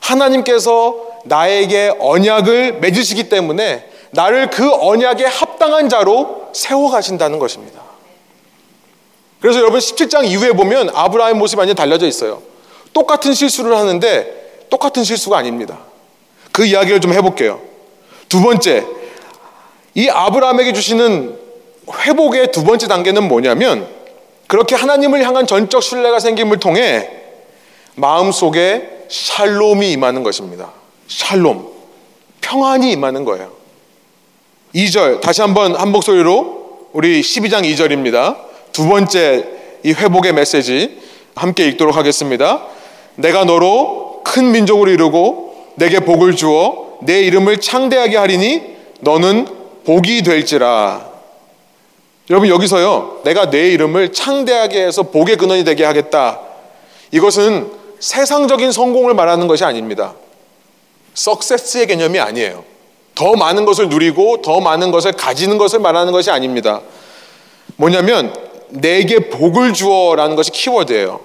[0.00, 7.80] 하나님께서 나에게 언약을 맺으시기 때문에 나를 그 언약에 합당한 자로 세워 가신다는 것입니다.
[9.40, 12.42] 그래서 여러분 17장 이후에 보면 아브라함의 모습이 완전 달라져 있어요.
[12.92, 15.78] 똑같은 실수를 하는데 똑같은 실수가 아닙니다.
[16.52, 17.60] 그 이야기를 좀 해볼게요.
[18.28, 18.84] 두 번째,
[19.94, 21.38] 이 아브라함에게 주시는
[21.92, 23.88] 회복의 두 번째 단계는 뭐냐면
[24.46, 27.10] 그렇게 하나님을 향한 전적 신뢰가 생김을 통해
[27.94, 30.72] 마음속에 샬롬이 임하는 것입니다.
[31.06, 31.68] 샬롬.
[32.40, 33.52] 평안이 임하는 거예요.
[34.74, 38.47] 2절 다시 한번 한 목소리로 우리 12장 2절입니다.
[38.78, 39.44] 두 번째
[39.82, 41.00] 이 회복의 메시지
[41.34, 42.62] 함께 읽도록 하겠습니다.
[43.16, 48.62] 내가 너로 큰 민족으로 이루고 내게 복을 주어 내 이름을 창대하게 하리니
[49.00, 49.48] 너는
[49.84, 51.08] 복이 될지라.
[52.30, 53.22] 여러분 여기서요.
[53.24, 56.38] 내가 내 이름을 창대하게 해서 복의 근원이 되게 하겠다.
[57.10, 60.14] 이것은 세상적인 성공을 말하는 것이 아닙니다.
[61.14, 62.62] 석세스의 개념이 아니에요.
[63.16, 66.80] 더 많은 것을 누리고 더 많은 것을 가지는 것을 말하는 것이 아닙니다.
[67.74, 71.20] 뭐냐면 내게 복을 주어라는 것이 키워드예요.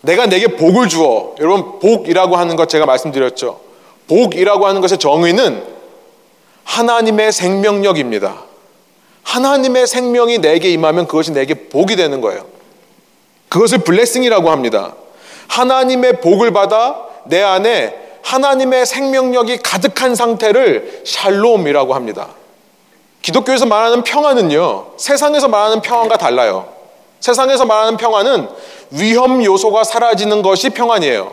[0.00, 1.34] 내가 내게 복을 주어.
[1.40, 3.60] 여러분 복이라고 하는 것 제가 말씀드렸죠.
[4.06, 5.64] 복이라고 하는 것의 정의는
[6.64, 8.42] 하나님의 생명력입니다.
[9.22, 12.44] 하나님의 생명이 내게 임하면 그것이 내게 복이 되는 거예요.
[13.48, 14.94] 그것을 블레싱이라고 합니다.
[15.48, 22.28] 하나님의 복을 받아 내 안에 하나님의 생명력이 가득한 상태를 샬롬이라고 합니다.
[23.22, 26.73] 기독교에서 말하는 평안은요, 세상에서 말하는 평안과 달라요.
[27.24, 28.50] 세상에서 말하는 평안은
[28.90, 31.32] 위험 요소가 사라지는 것이 평안이에요.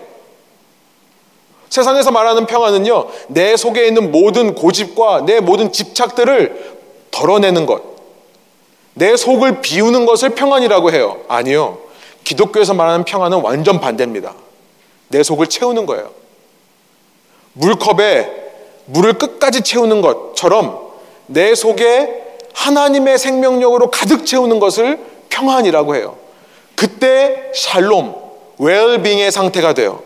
[1.67, 6.77] 세상에서 말하는 평안은요, 내 속에 있는 모든 고집과 내 모든 집착들을
[7.11, 7.81] 덜어내는 것,
[8.93, 11.19] 내 속을 비우는 것을 평안이라고 해요.
[11.27, 11.79] 아니요.
[12.23, 14.33] 기독교에서 말하는 평안은 완전 반대입니다.
[15.09, 16.09] 내 속을 채우는 거예요.
[17.51, 18.31] 물컵에
[18.85, 20.79] 물을 끝까지 채우는 것처럼
[21.25, 26.15] 내 속에 하나님의 생명력으로 가득 채우는 것을 평안이라고 해요.
[26.75, 28.13] 그때 샬롬,
[28.59, 30.03] 웰빙의 상태가 돼요.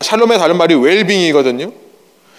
[0.00, 1.70] 샬롬의 다른 말이 웰빙이거든요.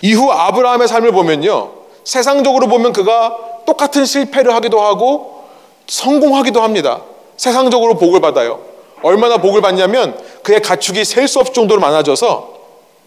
[0.02, 1.72] 이후 아브라함의 삶을 보면요.
[2.04, 5.44] 세상적으로 보면 그가 똑같은 실패를 하기도 하고
[5.88, 7.02] 성공하기도 합니다.
[7.38, 8.62] 세상적으로 복을 받아요.
[9.02, 12.60] 얼마나 복을 받냐면 그의 가축이 셀 수 없을 정도로 많아져서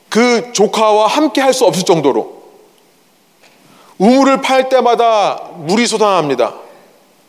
[0.08, 2.42] 그 조카와 함께 할 수 없을 정도로
[3.98, 6.54] 우물을 팔 때마다 물이 솟아납니다.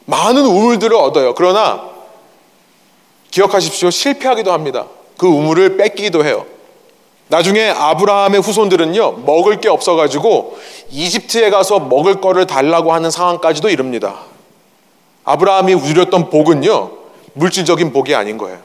[0.05, 1.33] 많은 우물들을 얻어요.
[1.33, 1.89] 그러나
[3.31, 3.89] 기억하십시오.
[3.89, 4.85] 실패하기도 합니다.
[5.17, 6.45] 그 우물을 뺏기기도 해요.
[7.29, 10.57] 나중에 아브라함의 후손들은요, 먹을 게 없어가지고
[10.91, 14.19] 이집트에 가서 먹을 거를 달라고 하는 상황까지도 이릅니다.
[15.23, 16.91] 아브라함이 누렸던 복은요,
[17.33, 18.59] 물질적인 복이 아닌 거예요.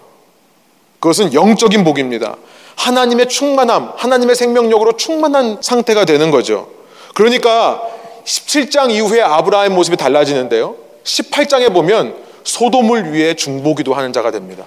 [1.01, 2.37] 그것은 영적인 복입니다.
[2.77, 6.69] 하나님의 충만함, 하나님의 생명력으로 충만한 상태가 되는 거죠.
[7.15, 7.83] 그러니까
[8.25, 10.88] 17장 이후에 아브라함의 모습이 달라지는데요.
[11.05, 14.65] 18장에 보면 소돔을 위해 중보기도 하는 자가 됩니다.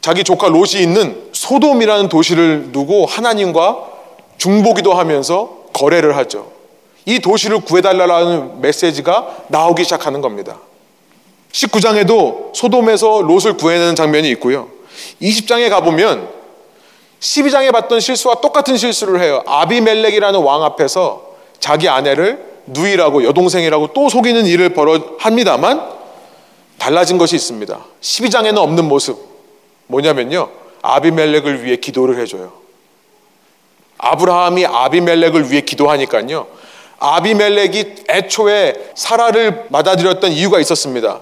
[0.00, 3.88] 자기 조카 롯이 있는 소돔이라는 도시를 두고 하나님과
[4.38, 6.50] 중보기도 하면서 거래를 하죠.
[7.04, 10.58] 이 도시를 구해달라는 메시지가 나오기 시작하는 겁니다.
[11.52, 14.68] 19장에도 소돔에서 롯을 구해내는 장면이 있고요.
[15.20, 16.28] 20장에 가보면
[17.20, 19.42] 12장에 봤던 실수와 똑같은 실수를 해요.
[19.46, 25.88] 아비멜렉이라는 왕 앞에서 자기 아내를 누이라고 여동생이라고 또 속이는 일을 벌어 합니다만
[26.78, 27.78] 달라진 것이 있습니다.
[28.00, 29.18] 12장에는 없는 모습
[29.86, 30.48] 뭐냐면요.
[30.82, 32.52] 아비멜렉을 위해 기도를 해줘요.
[33.98, 36.46] 아브라함이 아비멜렉을 위해 기도하니까요.
[36.98, 41.20] 아비멜렉이 애초에 사라를 맞아들였던 이유가 있었습니다.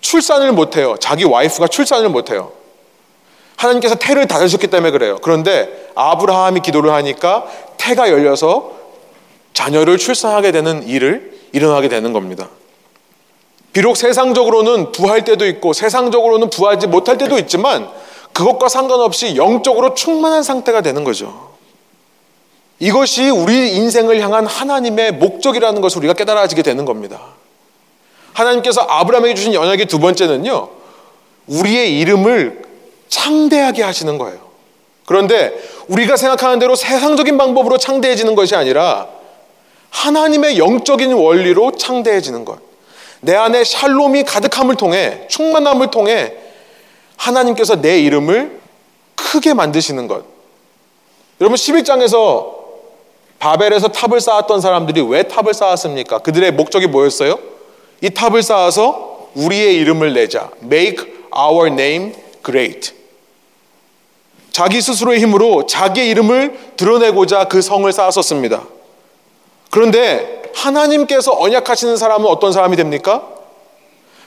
[0.00, 0.96] 출산을 못해요.
[1.00, 2.52] 자기 와이프가 출산을 못해요.
[3.56, 5.18] 하나님께서 태를 닫으셨기 때문에 그래요.
[5.22, 7.46] 그런데 아브라함이 기도를 하니까
[7.78, 8.81] 태가 열려서
[9.54, 12.48] 자녀를 출산하게 되는 일을 일어나게 되는 겁니다.
[13.72, 17.88] 비록 세상적으로는 부할 때도 있고 세상적으로는 부하지 못할 때도 있지만
[18.32, 21.52] 그것과 상관없이 영적으로 충만한 상태가 되는 거죠.
[22.78, 27.20] 이것이 우리 인생을 향한 하나님의 목적이라는 것을 우리가 깨달아지게 되는 겁니다.
[28.32, 30.68] 하나님께서 아브라함에게 주신 연약의 두 번째는요,
[31.46, 32.62] 우리의 이름을
[33.08, 34.38] 창대하게 하시는 거예요.
[35.04, 35.52] 그런데
[35.88, 39.08] 우리가 생각하는 대로 세상적인 방법으로 창대해지는 것이 아니라
[39.92, 42.58] 하나님의 영적인 원리로 창대해지는 것.
[43.20, 46.32] 내 안에 샬롬이 가득함을 통해, 충만함을 통해
[47.16, 48.60] 하나님께서 내 이름을
[49.14, 50.24] 크게 만드시는 것.
[51.40, 52.62] 여러분 11장에서
[53.38, 56.18] 바벨에서 탑을 쌓았던 사람들이 왜 탑을 쌓았습니까?
[56.18, 57.38] 그들의 목적이 뭐였어요?
[58.00, 60.50] 이 탑을 쌓아서 우리의 이름을 내자.
[60.62, 62.12] Make our name
[62.44, 62.92] great.
[64.50, 68.62] 자기 스스로의 힘으로 자기의 이름을 드러내고자 그 성을 쌓았었습니다.
[69.72, 73.26] 그런데 하나님께서 언약하시는 사람은 어떤 사람이 됩니까?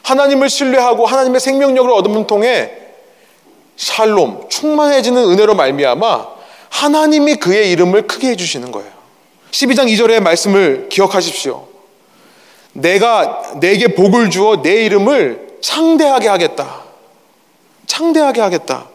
[0.02, 2.72] 하나님을 신뢰하고 하나님의 생명력을 얻음을 통해
[3.78, 6.28] 샬롬, 충만해지는 은혜로 말미암아
[6.70, 8.90] 하나님이 그의 이름을 크게 해주시는 거예요.
[9.52, 11.68] 12장 2절의 말씀을 기억하십시오.
[12.74, 16.82] 내가 내게 복을 주어 내 이름을 창대하게 하겠다.
[17.86, 18.88] 창대하게 하겠다.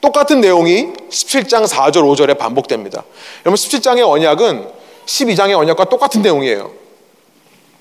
[0.00, 3.04] 똑같은 내용이 17장 4절 5절에 반복됩니다.
[3.46, 6.70] 여러분 17장의 언약은 12장의 언약과 똑같은 내용이에요.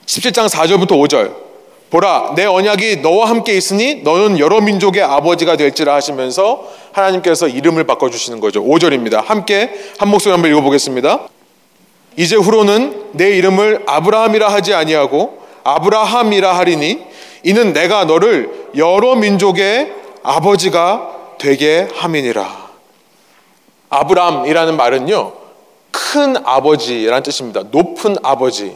[0.05, 1.43] 17장 4절부터 5절.
[1.89, 8.09] 보라 내 언약이 너와 함께 있으니 너는 여러 민족의 아버지가 될지라 하시면서 하나님께서 이름을 바꿔
[8.09, 8.63] 주시는 거죠.
[8.63, 9.23] 5절입니다.
[9.23, 11.27] 함께 한 목소리 한번 읽어 보겠습니다.
[12.17, 16.99] 이제 후로는 내 이름을 아브라함이라 하지 아니하고 아브라함이라 하리니
[17.43, 22.63] 이는 내가 너를 여러 민족의 아버지가 되게 함이니라.
[23.89, 25.33] 아브람이라는 말은요,
[26.11, 27.63] 큰 아버지라는 뜻입니다.
[27.71, 28.75] 높은 아버지.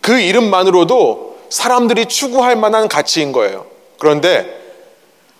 [0.00, 3.66] 그 이름만으로도 사람들이 추구할 만한 가치인 거예요.
[3.98, 4.58] 그런데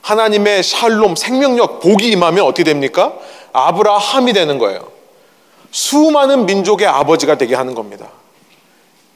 [0.02, 3.14] 하나님의 샬롬, 생명력, 복이 임하면 어떻게 됩니까?
[3.52, 4.88] 아브라함이 되는 거예요.
[5.70, 8.08] 수많은 민족의 아버지가 되게 하는 겁니다.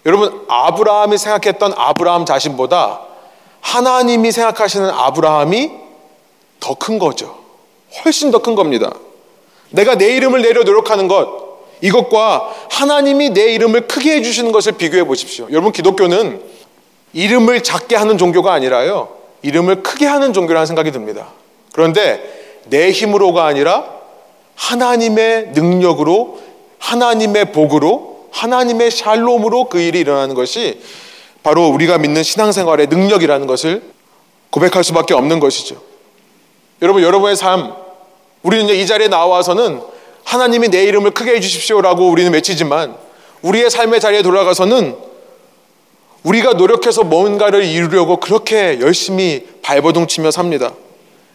[0.06, 3.00] 여러분, 아브라함이 생각했던 아브라함 자신보다
[3.60, 5.70] 하나님이 생각하시는 아브라함이
[6.60, 7.36] 더 큰 거죠.
[8.04, 8.92] 훨씬 더 큰 겁니다.
[9.70, 11.53] 내가 내 이름을 내려 노력하는 것,
[11.84, 15.48] 이것과 하나님이 내 이름을 크게 해주시는 것을 비교해 보십시오.
[15.50, 16.40] 여러분, 기독교는
[17.12, 19.10] 이름을 작게 하는 종교가 아니라요,
[19.42, 21.28] 이름을 크게 하는 종교라는 생각이 듭니다.
[21.74, 23.84] 그런데 내 힘으로가 아니라
[24.54, 26.40] 하나님의 능력으로,
[26.78, 30.80] 하나님의 복으로, 하나님의 샬롬으로 그 일이 일어나는 것이
[31.42, 33.82] 바로 우리가 믿는 신앙생활의 능력이라는 것을
[34.48, 35.76] 고백할 수밖에 없는 것이죠.
[36.80, 37.74] 여러분, 여러분의 삶,
[38.42, 39.93] 우리는 이 자리에 나와서는
[40.24, 42.96] 하나님이 내 이름을 크게 해주십시오라고 우리는 외치지만
[43.42, 44.96] 우리의 삶의 자리에 돌아가서는
[46.22, 50.72] 우리가 노력해서 뭔가를 이루려고 그렇게 열심히 발버둥 치며 삽니다.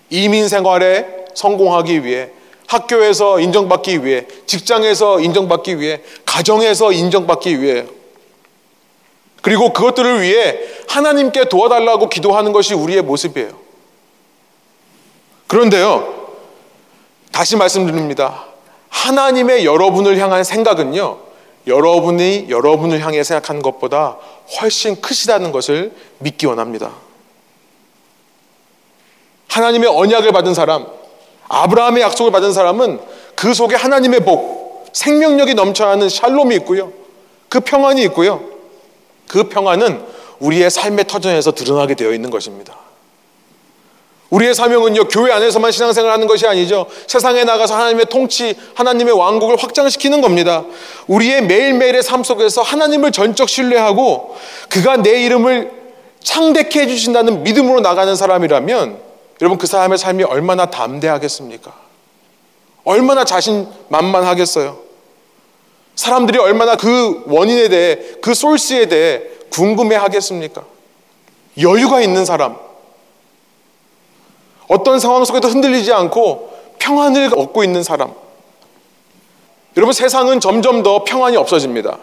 [0.10, 2.30] 이민 생활에 성공하기 위해
[2.68, 7.86] 학교에서 인정받기 위해 직장에서 인정받기 위해 가정에서 인정받기 위해
[9.42, 13.52] 그리고 그것들을 위해 하나님께 도와달라고 기도하는 것이 우리의 모습이에요.
[15.48, 16.36] 그런데요,
[17.32, 18.49] 다시 말씀드립니다.
[18.90, 21.18] 하나님의 여러분을 향한 생각은요,
[21.68, 24.18] 여러분이 여러분을 향해 생각하는 것보다
[24.60, 26.92] 훨씬 크시다는 것을 믿기 원합니다.
[29.48, 30.88] 하나님의 언약을 받은 사람,
[31.48, 33.00] 아브라함의 약속을 받은 사람은
[33.36, 36.92] 그 속에 하나님의 복, 생명력이 넘쳐야 하는 샬롬이 있고요.
[37.48, 38.44] 그 평안이 있고요.
[39.28, 40.04] 그 평안은
[40.40, 42.89] 우리의 삶의 터전에서 드러나게 되어 있는 것입니다.
[44.30, 46.86] 우리의 사명은요, 교회 안에서만 신앙생활 하는 것이 아니죠.
[47.08, 50.66] 세상에 나가서 하나님의 통치, 하나님의 왕국을 확장시키는 겁니다.
[51.08, 54.36] 우리의 매일매일의 삶 속에서 하나님을 전적 신뢰하고
[54.70, 55.72] 그가 내 이름을
[56.22, 59.00] 창대케 해주신다는 믿음으로 나가는 사람이라면
[59.42, 61.74] 여러분 그 사람의 삶이 얼마나 담대하겠습니까?
[62.84, 64.78] 얼마나 자신만만하겠어요?
[65.96, 70.64] 사람들이 얼마나 그 원인에 대해, 그 소스에 대해 궁금해 하겠습니까?
[71.60, 72.58] 여유가 있는 사람,
[74.70, 78.14] 어떤 상황 속에도 흔들리지 않고 평안을 얻고 있는 사람.
[79.76, 81.98] 여러분, 세상은 점점 더 평안이 없어집니다.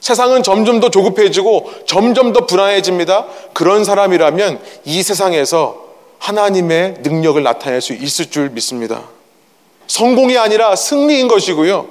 [0.00, 3.26] 세상은 점점 더 조급해지고 점점 더 불안해집니다.
[3.54, 5.82] 그런 사람이라면 이 세상에서
[6.18, 9.02] 하나님의 능력을 나타낼 수 있을 줄 믿습니다.
[9.86, 11.86] 성공이 아니라 승리인 것이고요.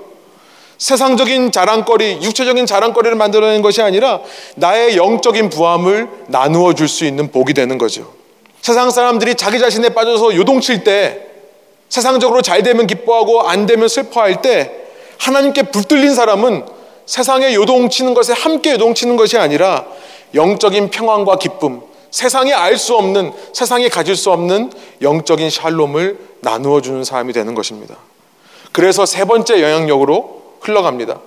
[0.78, 4.22] 세상적인 자랑거리, 육체적인 자랑거리를 만들어내는 것이 아니라
[4.56, 8.23] 나의 영적인 부함을 나누어 줄 수 있는 복이 되는 거죠.
[8.64, 11.28] 세상 사람들이 자기 자신에 빠져서 요동칠 때
[11.90, 14.72] 세상적으로 잘 되면 기뻐하고 안 되면 슬퍼할 때
[15.18, 16.66] 하나님께 붙들린 사람은
[17.06, 19.86] 세상에 요동치는 것에 함께 요동치는 것이 아니라
[20.34, 24.72] 영적인 평안과 기쁨, 세상에 알 수 없는, 세상에 가질 수 없는
[25.02, 27.98] 영적인 샬롬을 나누어 주는 사람이 되는 것입니다.
[28.72, 31.20] 그래서 세 번째 영향력으로 흘러갑니다.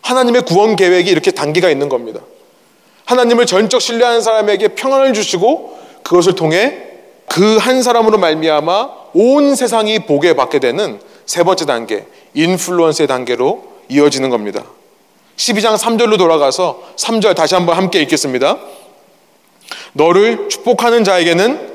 [0.00, 2.20] 하나님의 구원 계획이 이렇게 단계가 있는 겁니다.
[3.04, 6.90] 하나님을 전적 신뢰하는 사람에게 평안을 주시고 그것을 통해
[7.30, 14.30] 그 한 사람으로 말미암아 온 세상이 보게 받게 되는 세 번째 단계, 인플루언스의 단계로 이어지는
[14.30, 14.64] 겁니다.
[15.36, 18.58] 12장 3절로 돌아가서 3절 다시 한번 함께 읽겠습니다.
[19.92, 21.70] 너를 축복하는 자에게는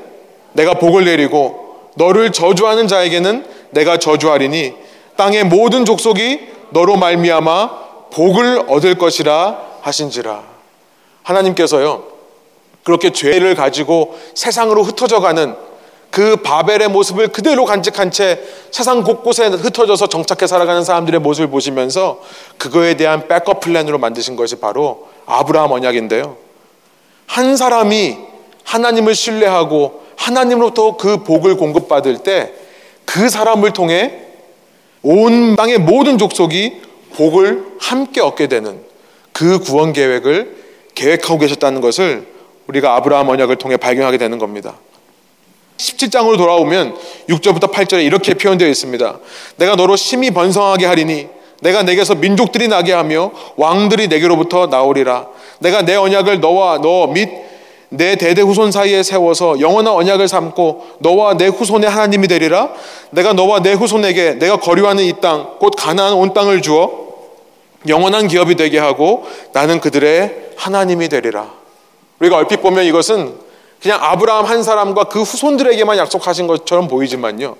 [0.52, 4.74] 내가 복을 내리고 너를 저주하는 자에게는 내가 저주하리니
[5.16, 10.42] 땅의 모든 족속이 너로 말미암아 복을 얻을 것이라 하신지라.
[11.22, 12.15] 하나님께서요.
[12.86, 15.54] 그렇게 죄를 가지고 세상으로 흩어져 가는
[16.10, 22.22] 그 바벨의 모습을 그대로 간직한 채 세상 곳곳에 흩어져서 정착해 살아가는 사람들의 모습을 보시면서
[22.56, 26.38] 그거에 대한 백업 플랜으로 만드신 것이 바로 아브라함 언약인데요.
[27.26, 28.16] 한 사람이
[28.64, 32.66] 하나님을 신뢰하고 하나님으로부터 그 복을 공급받을 때
[33.06, 34.12] 그 사람을 통해
[35.02, 36.82] 온 땅의 모든 족속이
[37.14, 38.80] 복을 함께 얻게 되는
[39.32, 40.56] 그 구원 계획을
[40.94, 42.26] 계획하고 계셨다는 것을
[42.68, 44.74] 우리가 아브라함 언약을 통해 발견하게 되는 겁니다.
[45.76, 46.96] 17장으로 돌아오면
[47.28, 49.18] 6절부터 8절에 이렇게 표현되어 있습니다.
[49.56, 51.28] 내가 너로 심히 번성하게 하리니
[51.60, 55.26] 내가 내게서 민족들이 나게 하며 왕들이 내게로부터 나오리라.
[55.60, 57.46] 내가 내 언약을 너와 너 및
[57.88, 62.70] 내 대대 후손 사이에 세워서 영원한 언약을 삼고 너와 내 후손의 하나님이 되리라.
[63.10, 66.90] 내가 너와 내 후손에게 내가 거류하는 이 땅 곧 가나안 온 땅을 주어
[67.88, 71.52] 영원한 기업이 되게 하고 나는 그들의 하나님이 되리라.
[72.20, 73.34] 우리가 얼핏 보면 이것은
[73.80, 77.56] 그냥 아브라함 한 사람과 그 후손들에게만 약속하신 것처럼 보이지만요.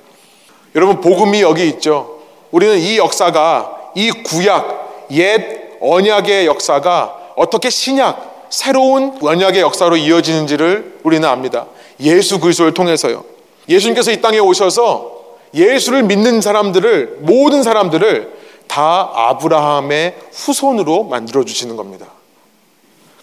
[0.75, 2.21] 여러분 복음이 여기 있죠.
[2.51, 11.29] 우리는 이 역사가 이 구약 옛 언약의 역사가 어떻게 신약 새로운 언약의 역사로 이어지는지를 우리는
[11.29, 11.67] 압니다.
[12.01, 13.25] 예수 그리스도를 통해서요.
[13.69, 15.17] 예수님께서 이 땅에 오셔서
[15.55, 18.37] 예수를 믿는 사람들을 모든 사람들을
[18.67, 22.07] 다 아브라함의 후손으로 만들어 주시는 겁니다.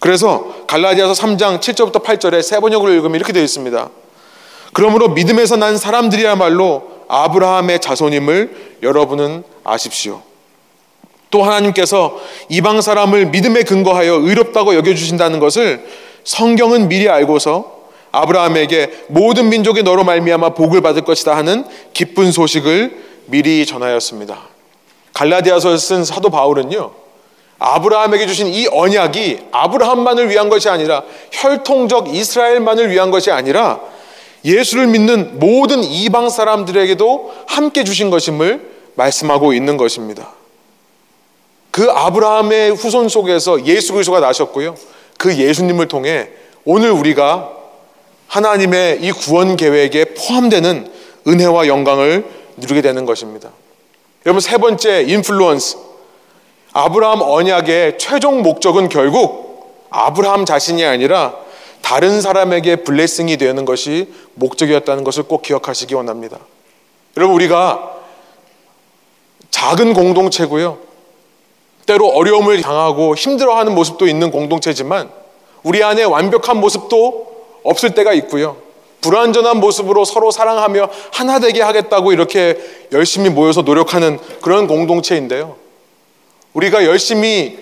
[0.04, 3.89] 그래서 갈라디아서 3장 7절부터 8절에 세 번역을 읽으면 이렇게 되어 있습니다.
[4.74, 10.22] 그러므로 믿음에서 난 사람들이야말로 아브라함의 자손임을 여러분은 아십시오.
[11.30, 15.88] 또 하나님께서 이방 사람을 믿음에 근거하여 의롭다고 여겨주신다는 것을
[16.26, 22.97] 성경은 미리 알고서 아브라함에게 모든 민족의 너로 말미암아 복을 받을 것이다 하는 기쁜 소식을
[23.28, 24.38] 미리 전하였습니다.
[25.14, 27.03] 갈라디아서를 쓴 사도 바울은요.
[27.66, 33.80] 아브라함에게 주신 이 언약이 아브라함만을 위한 것이 아니라 혈통적 이스라엘만을 위한 것이 아니라
[34.43, 40.34] 예수를 믿는 모든 이방 사람들에게도 함께 주신 것임을 말씀하고 있는 것입니다.
[41.72, 44.76] 그 아브라함의 후손 속에서 예수 그리스도가 나셨고요.
[45.18, 46.28] 그 예수님을 통해
[46.66, 47.49] 오늘 우리가
[48.28, 50.91] 하나님의 이 구원 계획에 포함되는
[51.26, 52.26] 은혜와 영광을
[52.57, 53.51] 누리게 되는 것입니다.
[54.26, 55.93] 여러분 세 번째 인플루언스
[56.74, 61.36] 아브라함 언약의 최종 목적은 결국 아브라함 자신이 아니라
[61.82, 66.40] 다른 사람에게 블레싱이 되는 것이 목적이었다는 것을 꼭 기억하시기 원합니다.
[67.16, 67.92] 여러분 우리가
[69.52, 70.80] 작은 공동체고요.
[71.86, 75.12] 때로 어려움을 당하고 힘들어하는 모습도 있는 공동체지만
[75.62, 78.58] 우리 안에 완벽한 모습도 없을 때가 있고요.
[79.02, 82.58] 불완전한 모습으로 서로 사랑하며 하나 되게 하겠다고 이렇게
[82.94, 85.62] 열심히 모여서 노력하는 그런 공동체인데요.
[86.54, 87.58] 우리가 열심히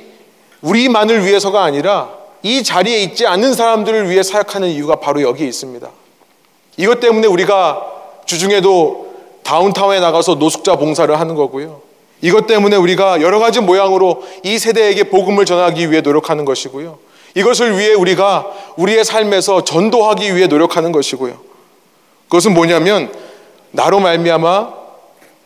[0.61, 2.09] 우리만을 위해서가 아니라
[2.43, 5.89] 이 자리에 있지 않는 사람들을 위해 사역하는 이유가 바로 여기에 있습니다.
[6.77, 7.85] 이것 때문에 우리가
[8.25, 9.11] 주중에도
[9.43, 11.81] 다운타운에 나가서 노숙자 봉사를 하는 거고요.
[12.21, 16.99] 이것 때문에 우리가 여러 가지 모양으로 이 세대에게 복음을 전하기 위해 노력하는 것이고요.
[17.35, 21.39] 이것을 위해 우리가 우리의 삶에서 전도하기 위해 노력하는 것이고요.
[22.25, 23.11] 그것은 뭐냐면
[23.71, 24.73] 나로 말미암아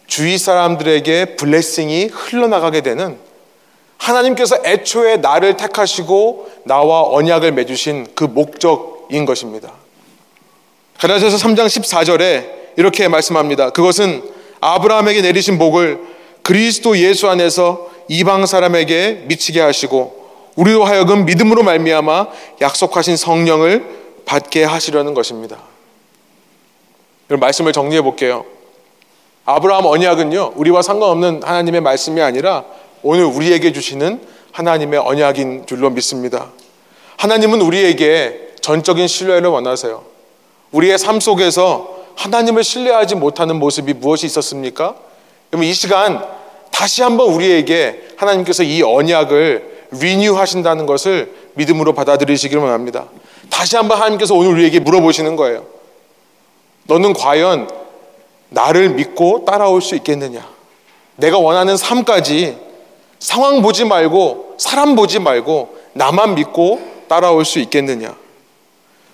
[0.08, 3.18] 주위 사람들에게 블레싱이 흘러나가게 되는
[4.06, 9.72] 하나님께서 애초에 나를 택하시고 나와 언약을 맺으신 그 목적인 것입니다.
[11.00, 13.72] 가라사서 3장 14절에 이렇게 말씀합니다.
[13.72, 14.24] 그것은
[14.62, 16.00] 아브라함에게 내리신 복을
[16.44, 20.26] 그리스도 예수 안에서 이방 사람에게 미치게 하시고
[20.56, 22.28] 우리로 하여금 믿음으로 말미암아
[22.62, 23.84] 약속하신 성령을
[24.26, 25.58] 받게 하시려는 것입니다.
[27.30, 28.46] 여러분 말씀을 정리해 볼게요.
[29.46, 32.64] 아브라함 언약은요 우리와 상관없는 하나님의 말씀이 아니라
[33.08, 34.20] 오늘 우리에게 주시는
[34.52, 36.50] 하나님의 언약인 줄로 믿습니다.
[37.18, 40.04] 하나님은 우리에게 전적인 신뢰를 원하세요.
[40.72, 44.96] 우리의 삶 속에서 하나님을 신뢰하지 못하는 모습이 무엇이 있었습니까?
[45.52, 46.26] 그러면 이 시간
[46.72, 53.06] 다시 한번 우리에게 하나님께서 이 언약을 리뉴 하신다는 것을 믿음으로 받아들이시기를 원합니다.
[53.52, 55.68] 다시 한번 하나님께서 오늘 우리에게 물어보시는 거예요.
[56.86, 57.70] 너는 과연
[58.50, 60.50] 나를 믿고 따라올 수 있겠느냐?
[61.18, 62.65] 내가 원하는 삶까지
[63.26, 68.16] 상황 보지 말고 사람 보지 말고 나만 믿고 따라올 수 있겠느냐?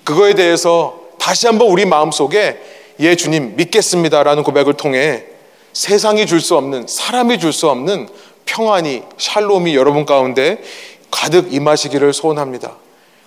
[0.03, 2.59] 그거에 대해서 다시 한번 우리 마음속에
[2.99, 5.24] 예 주님 믿겠습니다라는 고백을 통해
[5.72, 8.09] 세상이 줄 수 없는 사람이 줄 수 없는
[8.45, 10.62] 평안이 샬롬이 여러분 가운데
[11.09, 12.74] 가득 임하시기를 소원합니다.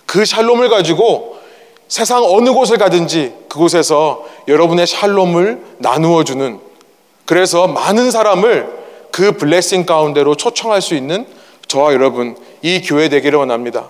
[0.05, 1.39] 그 샬롬을 가지고
[1.87, 6.59] 세상 어느 곳을 가든지 그곳에서 여러분의 샬롬을 나누어 주는
[7.25, 8.84] 그래서 많은 사람을
[9.15, 11.25] 그 블레싱 가운데로 초청할 수 있는
[11.69, 13.87] 저와 여러분 이 교회 되기를 원합니다.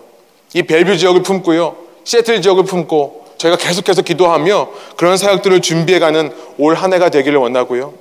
[0.53, 1.75] 이 벨뷰 지역을 품고요.
[2.03, 7.95] 시애틀 지역을 품고 저희가 계속해서 기도하며 그런 사역들을 준비해가는 올 한 해가 되기를 원하고요.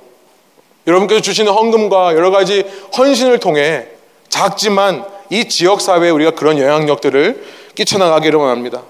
[0.85, 2.63] 여러분께서 주시는 헌금과 여러 가지
[2.95, 3.87] 헌신을 통해
[4.29, 8.83] 작지만 이 지역 사회에 우리가 그런 영향력들을 끼쳐나가기를 원합니다.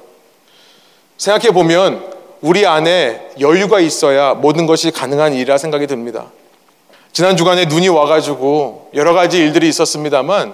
[1.18, 2.04] 생각해 보면
[2.42, 6.34] 우리 안에 여유가 있어야 모든 것이 가능한 일이라 생각이 듭니다.
[7.16, 10.54] 지난 주간에 눈이 와가지고 여러 가지 일들이 있었습니다만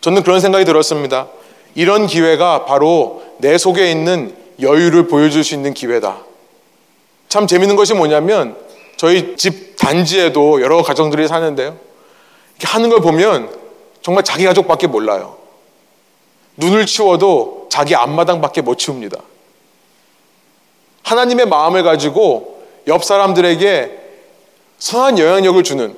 [0.00, 1.28] 저는 그런 생각이 들었습니다.
[1.76, 6.16] 이런 기회가 바로 내 속에 있는 여유를 보여줄 수 있는 기회다.
[7.28, 8.56] 참 재밌는 것이 뭐냐면
[8.96, 11.78] 저희 집 단지에도 여러 가정들이 사는데요.
[12.58, 13.56] 이렇게 하는 걸 보면
[14.02, 15.36] 정말 자기 가족밖에 몰라요.
[16.56, 19.18] 눈을 치워도 자기 앞마당밖에 못 치웁니다.
[21.04, 24.03] 하나님의 마음을 가지고 옆 사람들에게
[24.84, 25.96] 선한 영향력을 주는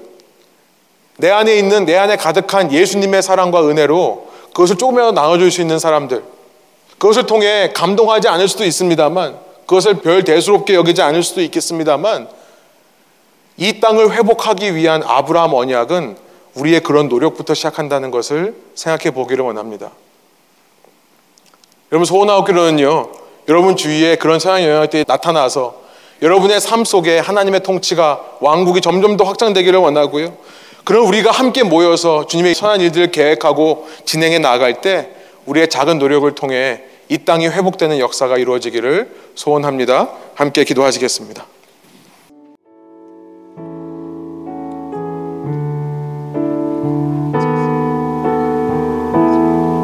[1.16, 6.22] 내 안에 있는 내 안에 가득한 예수님의 사랑과 은혜로 그것을 조금이라도 나눠줄 수 있는 사람들
[6.97, 12.28] 그것을 통해 감동하지 않을 수도 있습니다만 그것을 별 대수롭게 여기지 않을 수도 있겠습니다만
[13.57, 16.16] 이 땅을 회복하기 위한 아브라함 언약은
[16.55, 19.91] 우리의 그런 노력부터 시작한다는 것을 생각해 보기를 원합니다.
[21.91, 23.11] 여러분 소원하옵기로는요.
[23.49, 25.86] 여러분 주위에 그런 서양 영향력들이 나타나서
[26.22, 30.36] 여러분의 삶 속에 하나님의 통치가 왕국이 점점 더 확장되기를 원하고요.
[30.84, 35.10] 그럼 우리가 함께 모여서 주님의 선한 일들을 계획하고 진행해 나아갈 때
[35.44, 40.10] 우리의 작은 노력을 통해 이 땅이 회복되는 역사가 이루어지기를 소원합니다.
[40.34, 41.46] 함께 기도하시겠습니다.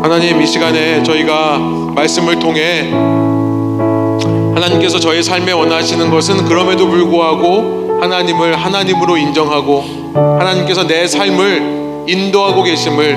[0.03, 1.59] 하나님 이 시간에 저희가
[1.95, 3.12] 말씀을 통해
[4.63, 13.17] 하나님께서 저희 삶에 원하시는 것은 그럼에도 불구하고 하나님을 하나님으로 인정하고 하나님께서 내 삶을 인도하고 계심을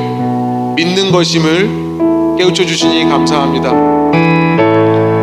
[0.75, 3.69] 믿는 것임을 깨우쳐 주시니 감사합니다.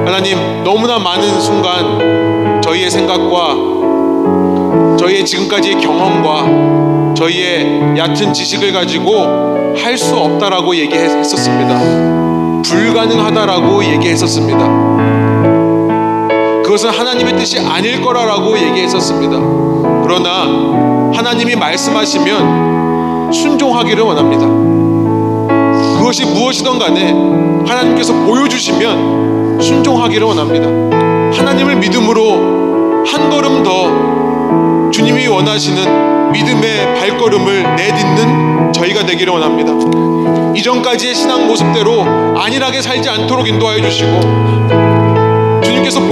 [0.06, 3.56] 하나님 너무나 많은 순간 저희의 생각과
[4.98, 12.62] 저희의 지금까지의 경험과 저희의 얕은 지식을 가지고 할 수 없다라고 얘기했었습니다.
[12.62, 15.21] 불가능하다라고 얘기했었습니다.
[16.72, 19.36] 그것은 하나님의 뜻이 아닐 거라라고 얘기했었습니다.
[20.04, 20.44] 그러나
[21.14, 24.46] 하나님이 말씀하시면 순종하기를 원합니다.
[25.98, 27.12] 그것이 무엇이든 간에
[27.70, 30.66] 하나님께서 보여주시면 순종하기를 원합니다.
[31.36, 39.72] 하나님을 믿음으로 한 걸음 더 주님이 원하시는 믿음의 발걸음을 내딛는 저희가 되기를 원합니다.
[40.56, 42.02] 이전까지의 신앙 모습대로
[42.38, 44.91] 안일하게 살지 않도록 인도하여 주시고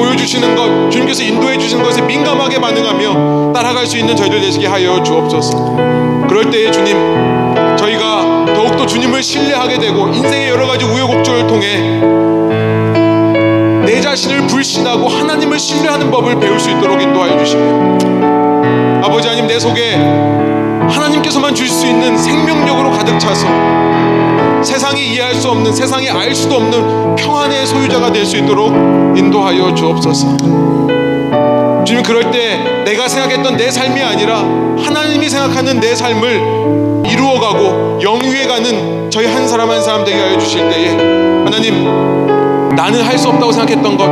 [0.01, 5.77] 보여주시는 것, 주님께서 인도해 주시는 것에 민감하게 반응하며 따라갈 수 있는 저희들 되시게 하여 주옵소서.
[6.27, 6.97] 그럴 때에 주님,
[7.77, 12.01] 저희가 더욱더 주님을 신뢰하게 되고 인생의 여러 가지 우여곡절을 통해
[13.85, 17.99] 내 자신을 불신하고 하나님을 신뢰하는 법을 배울 수 있도록 인도하여 주시며
[19.03, 19.97] 아버지 하나님 내 속에
[20.91, 23.47] 하나님께서만 주실 수 있는 생명력으로 가득 차서
[24.63, 28.73] 세상이 이해할 수 없는 세상이 알 수도 없는 평안의 소유자가 될 수 있도록
[29.17, 30.37] 인도하여 주옵소서.
[31.85, 34.39] 주님 그럴 때 내가 생각했던 내 삶이 아니라
[34.79, 40.69] 하나님이 생각하는 내 삶을 이루어가고 영위해 가는 저희 한 사람 한 사람 되게 하여 주실
[40.71, 40.89] 때에
[41.45, 41.85] 하나님
[42.77, 44.05] 나는 할 수 없다고 생각했던 것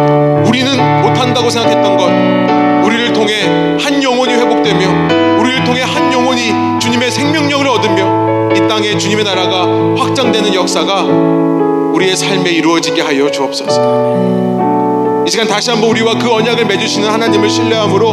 [0.49, 3.43] 우리는 못한다고 생각했던 것 우리를 통해
[3.79, 5.28] 한 영혼이 회복되며
[5.69, 9.67] 통해 한 영혼이 주님의 생명력을 얻으며 이 땅에 주님의 나라가
[9.99, 15.25] 확장되는 역사가 우리의 삶에 이루어지게 하여 주옵소서.
[15.27, 18.13] 이 시간 다시 한번 우리와 그 언약을 맺으시는 하나님을 신뢰함으로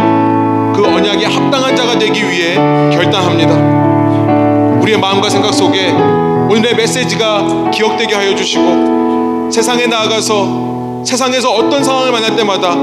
[0.75, 3.55] 그 언약에 합당한 자가 되기 위해 결단합니다.
[4.81, 12.35] 우리의 마음과 생각 속에 오늘의 메시지가 기억되게 하여 주시고 세상에 나아가서 세상에서 어떤 상황을 만날
[12.35, 12.75] 때마다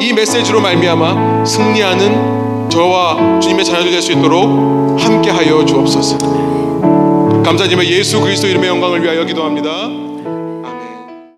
[0.00, 2.39] 이 메시지로 말미암아 승리하는
[2.70, 6.18] 저와 주님의 자녀들 될 수 있도록 함께하여 주옵소서.
[7.42, 9.68] 감사드리며 예수 그리스도 이름의 영광을 위하여 기도합니다.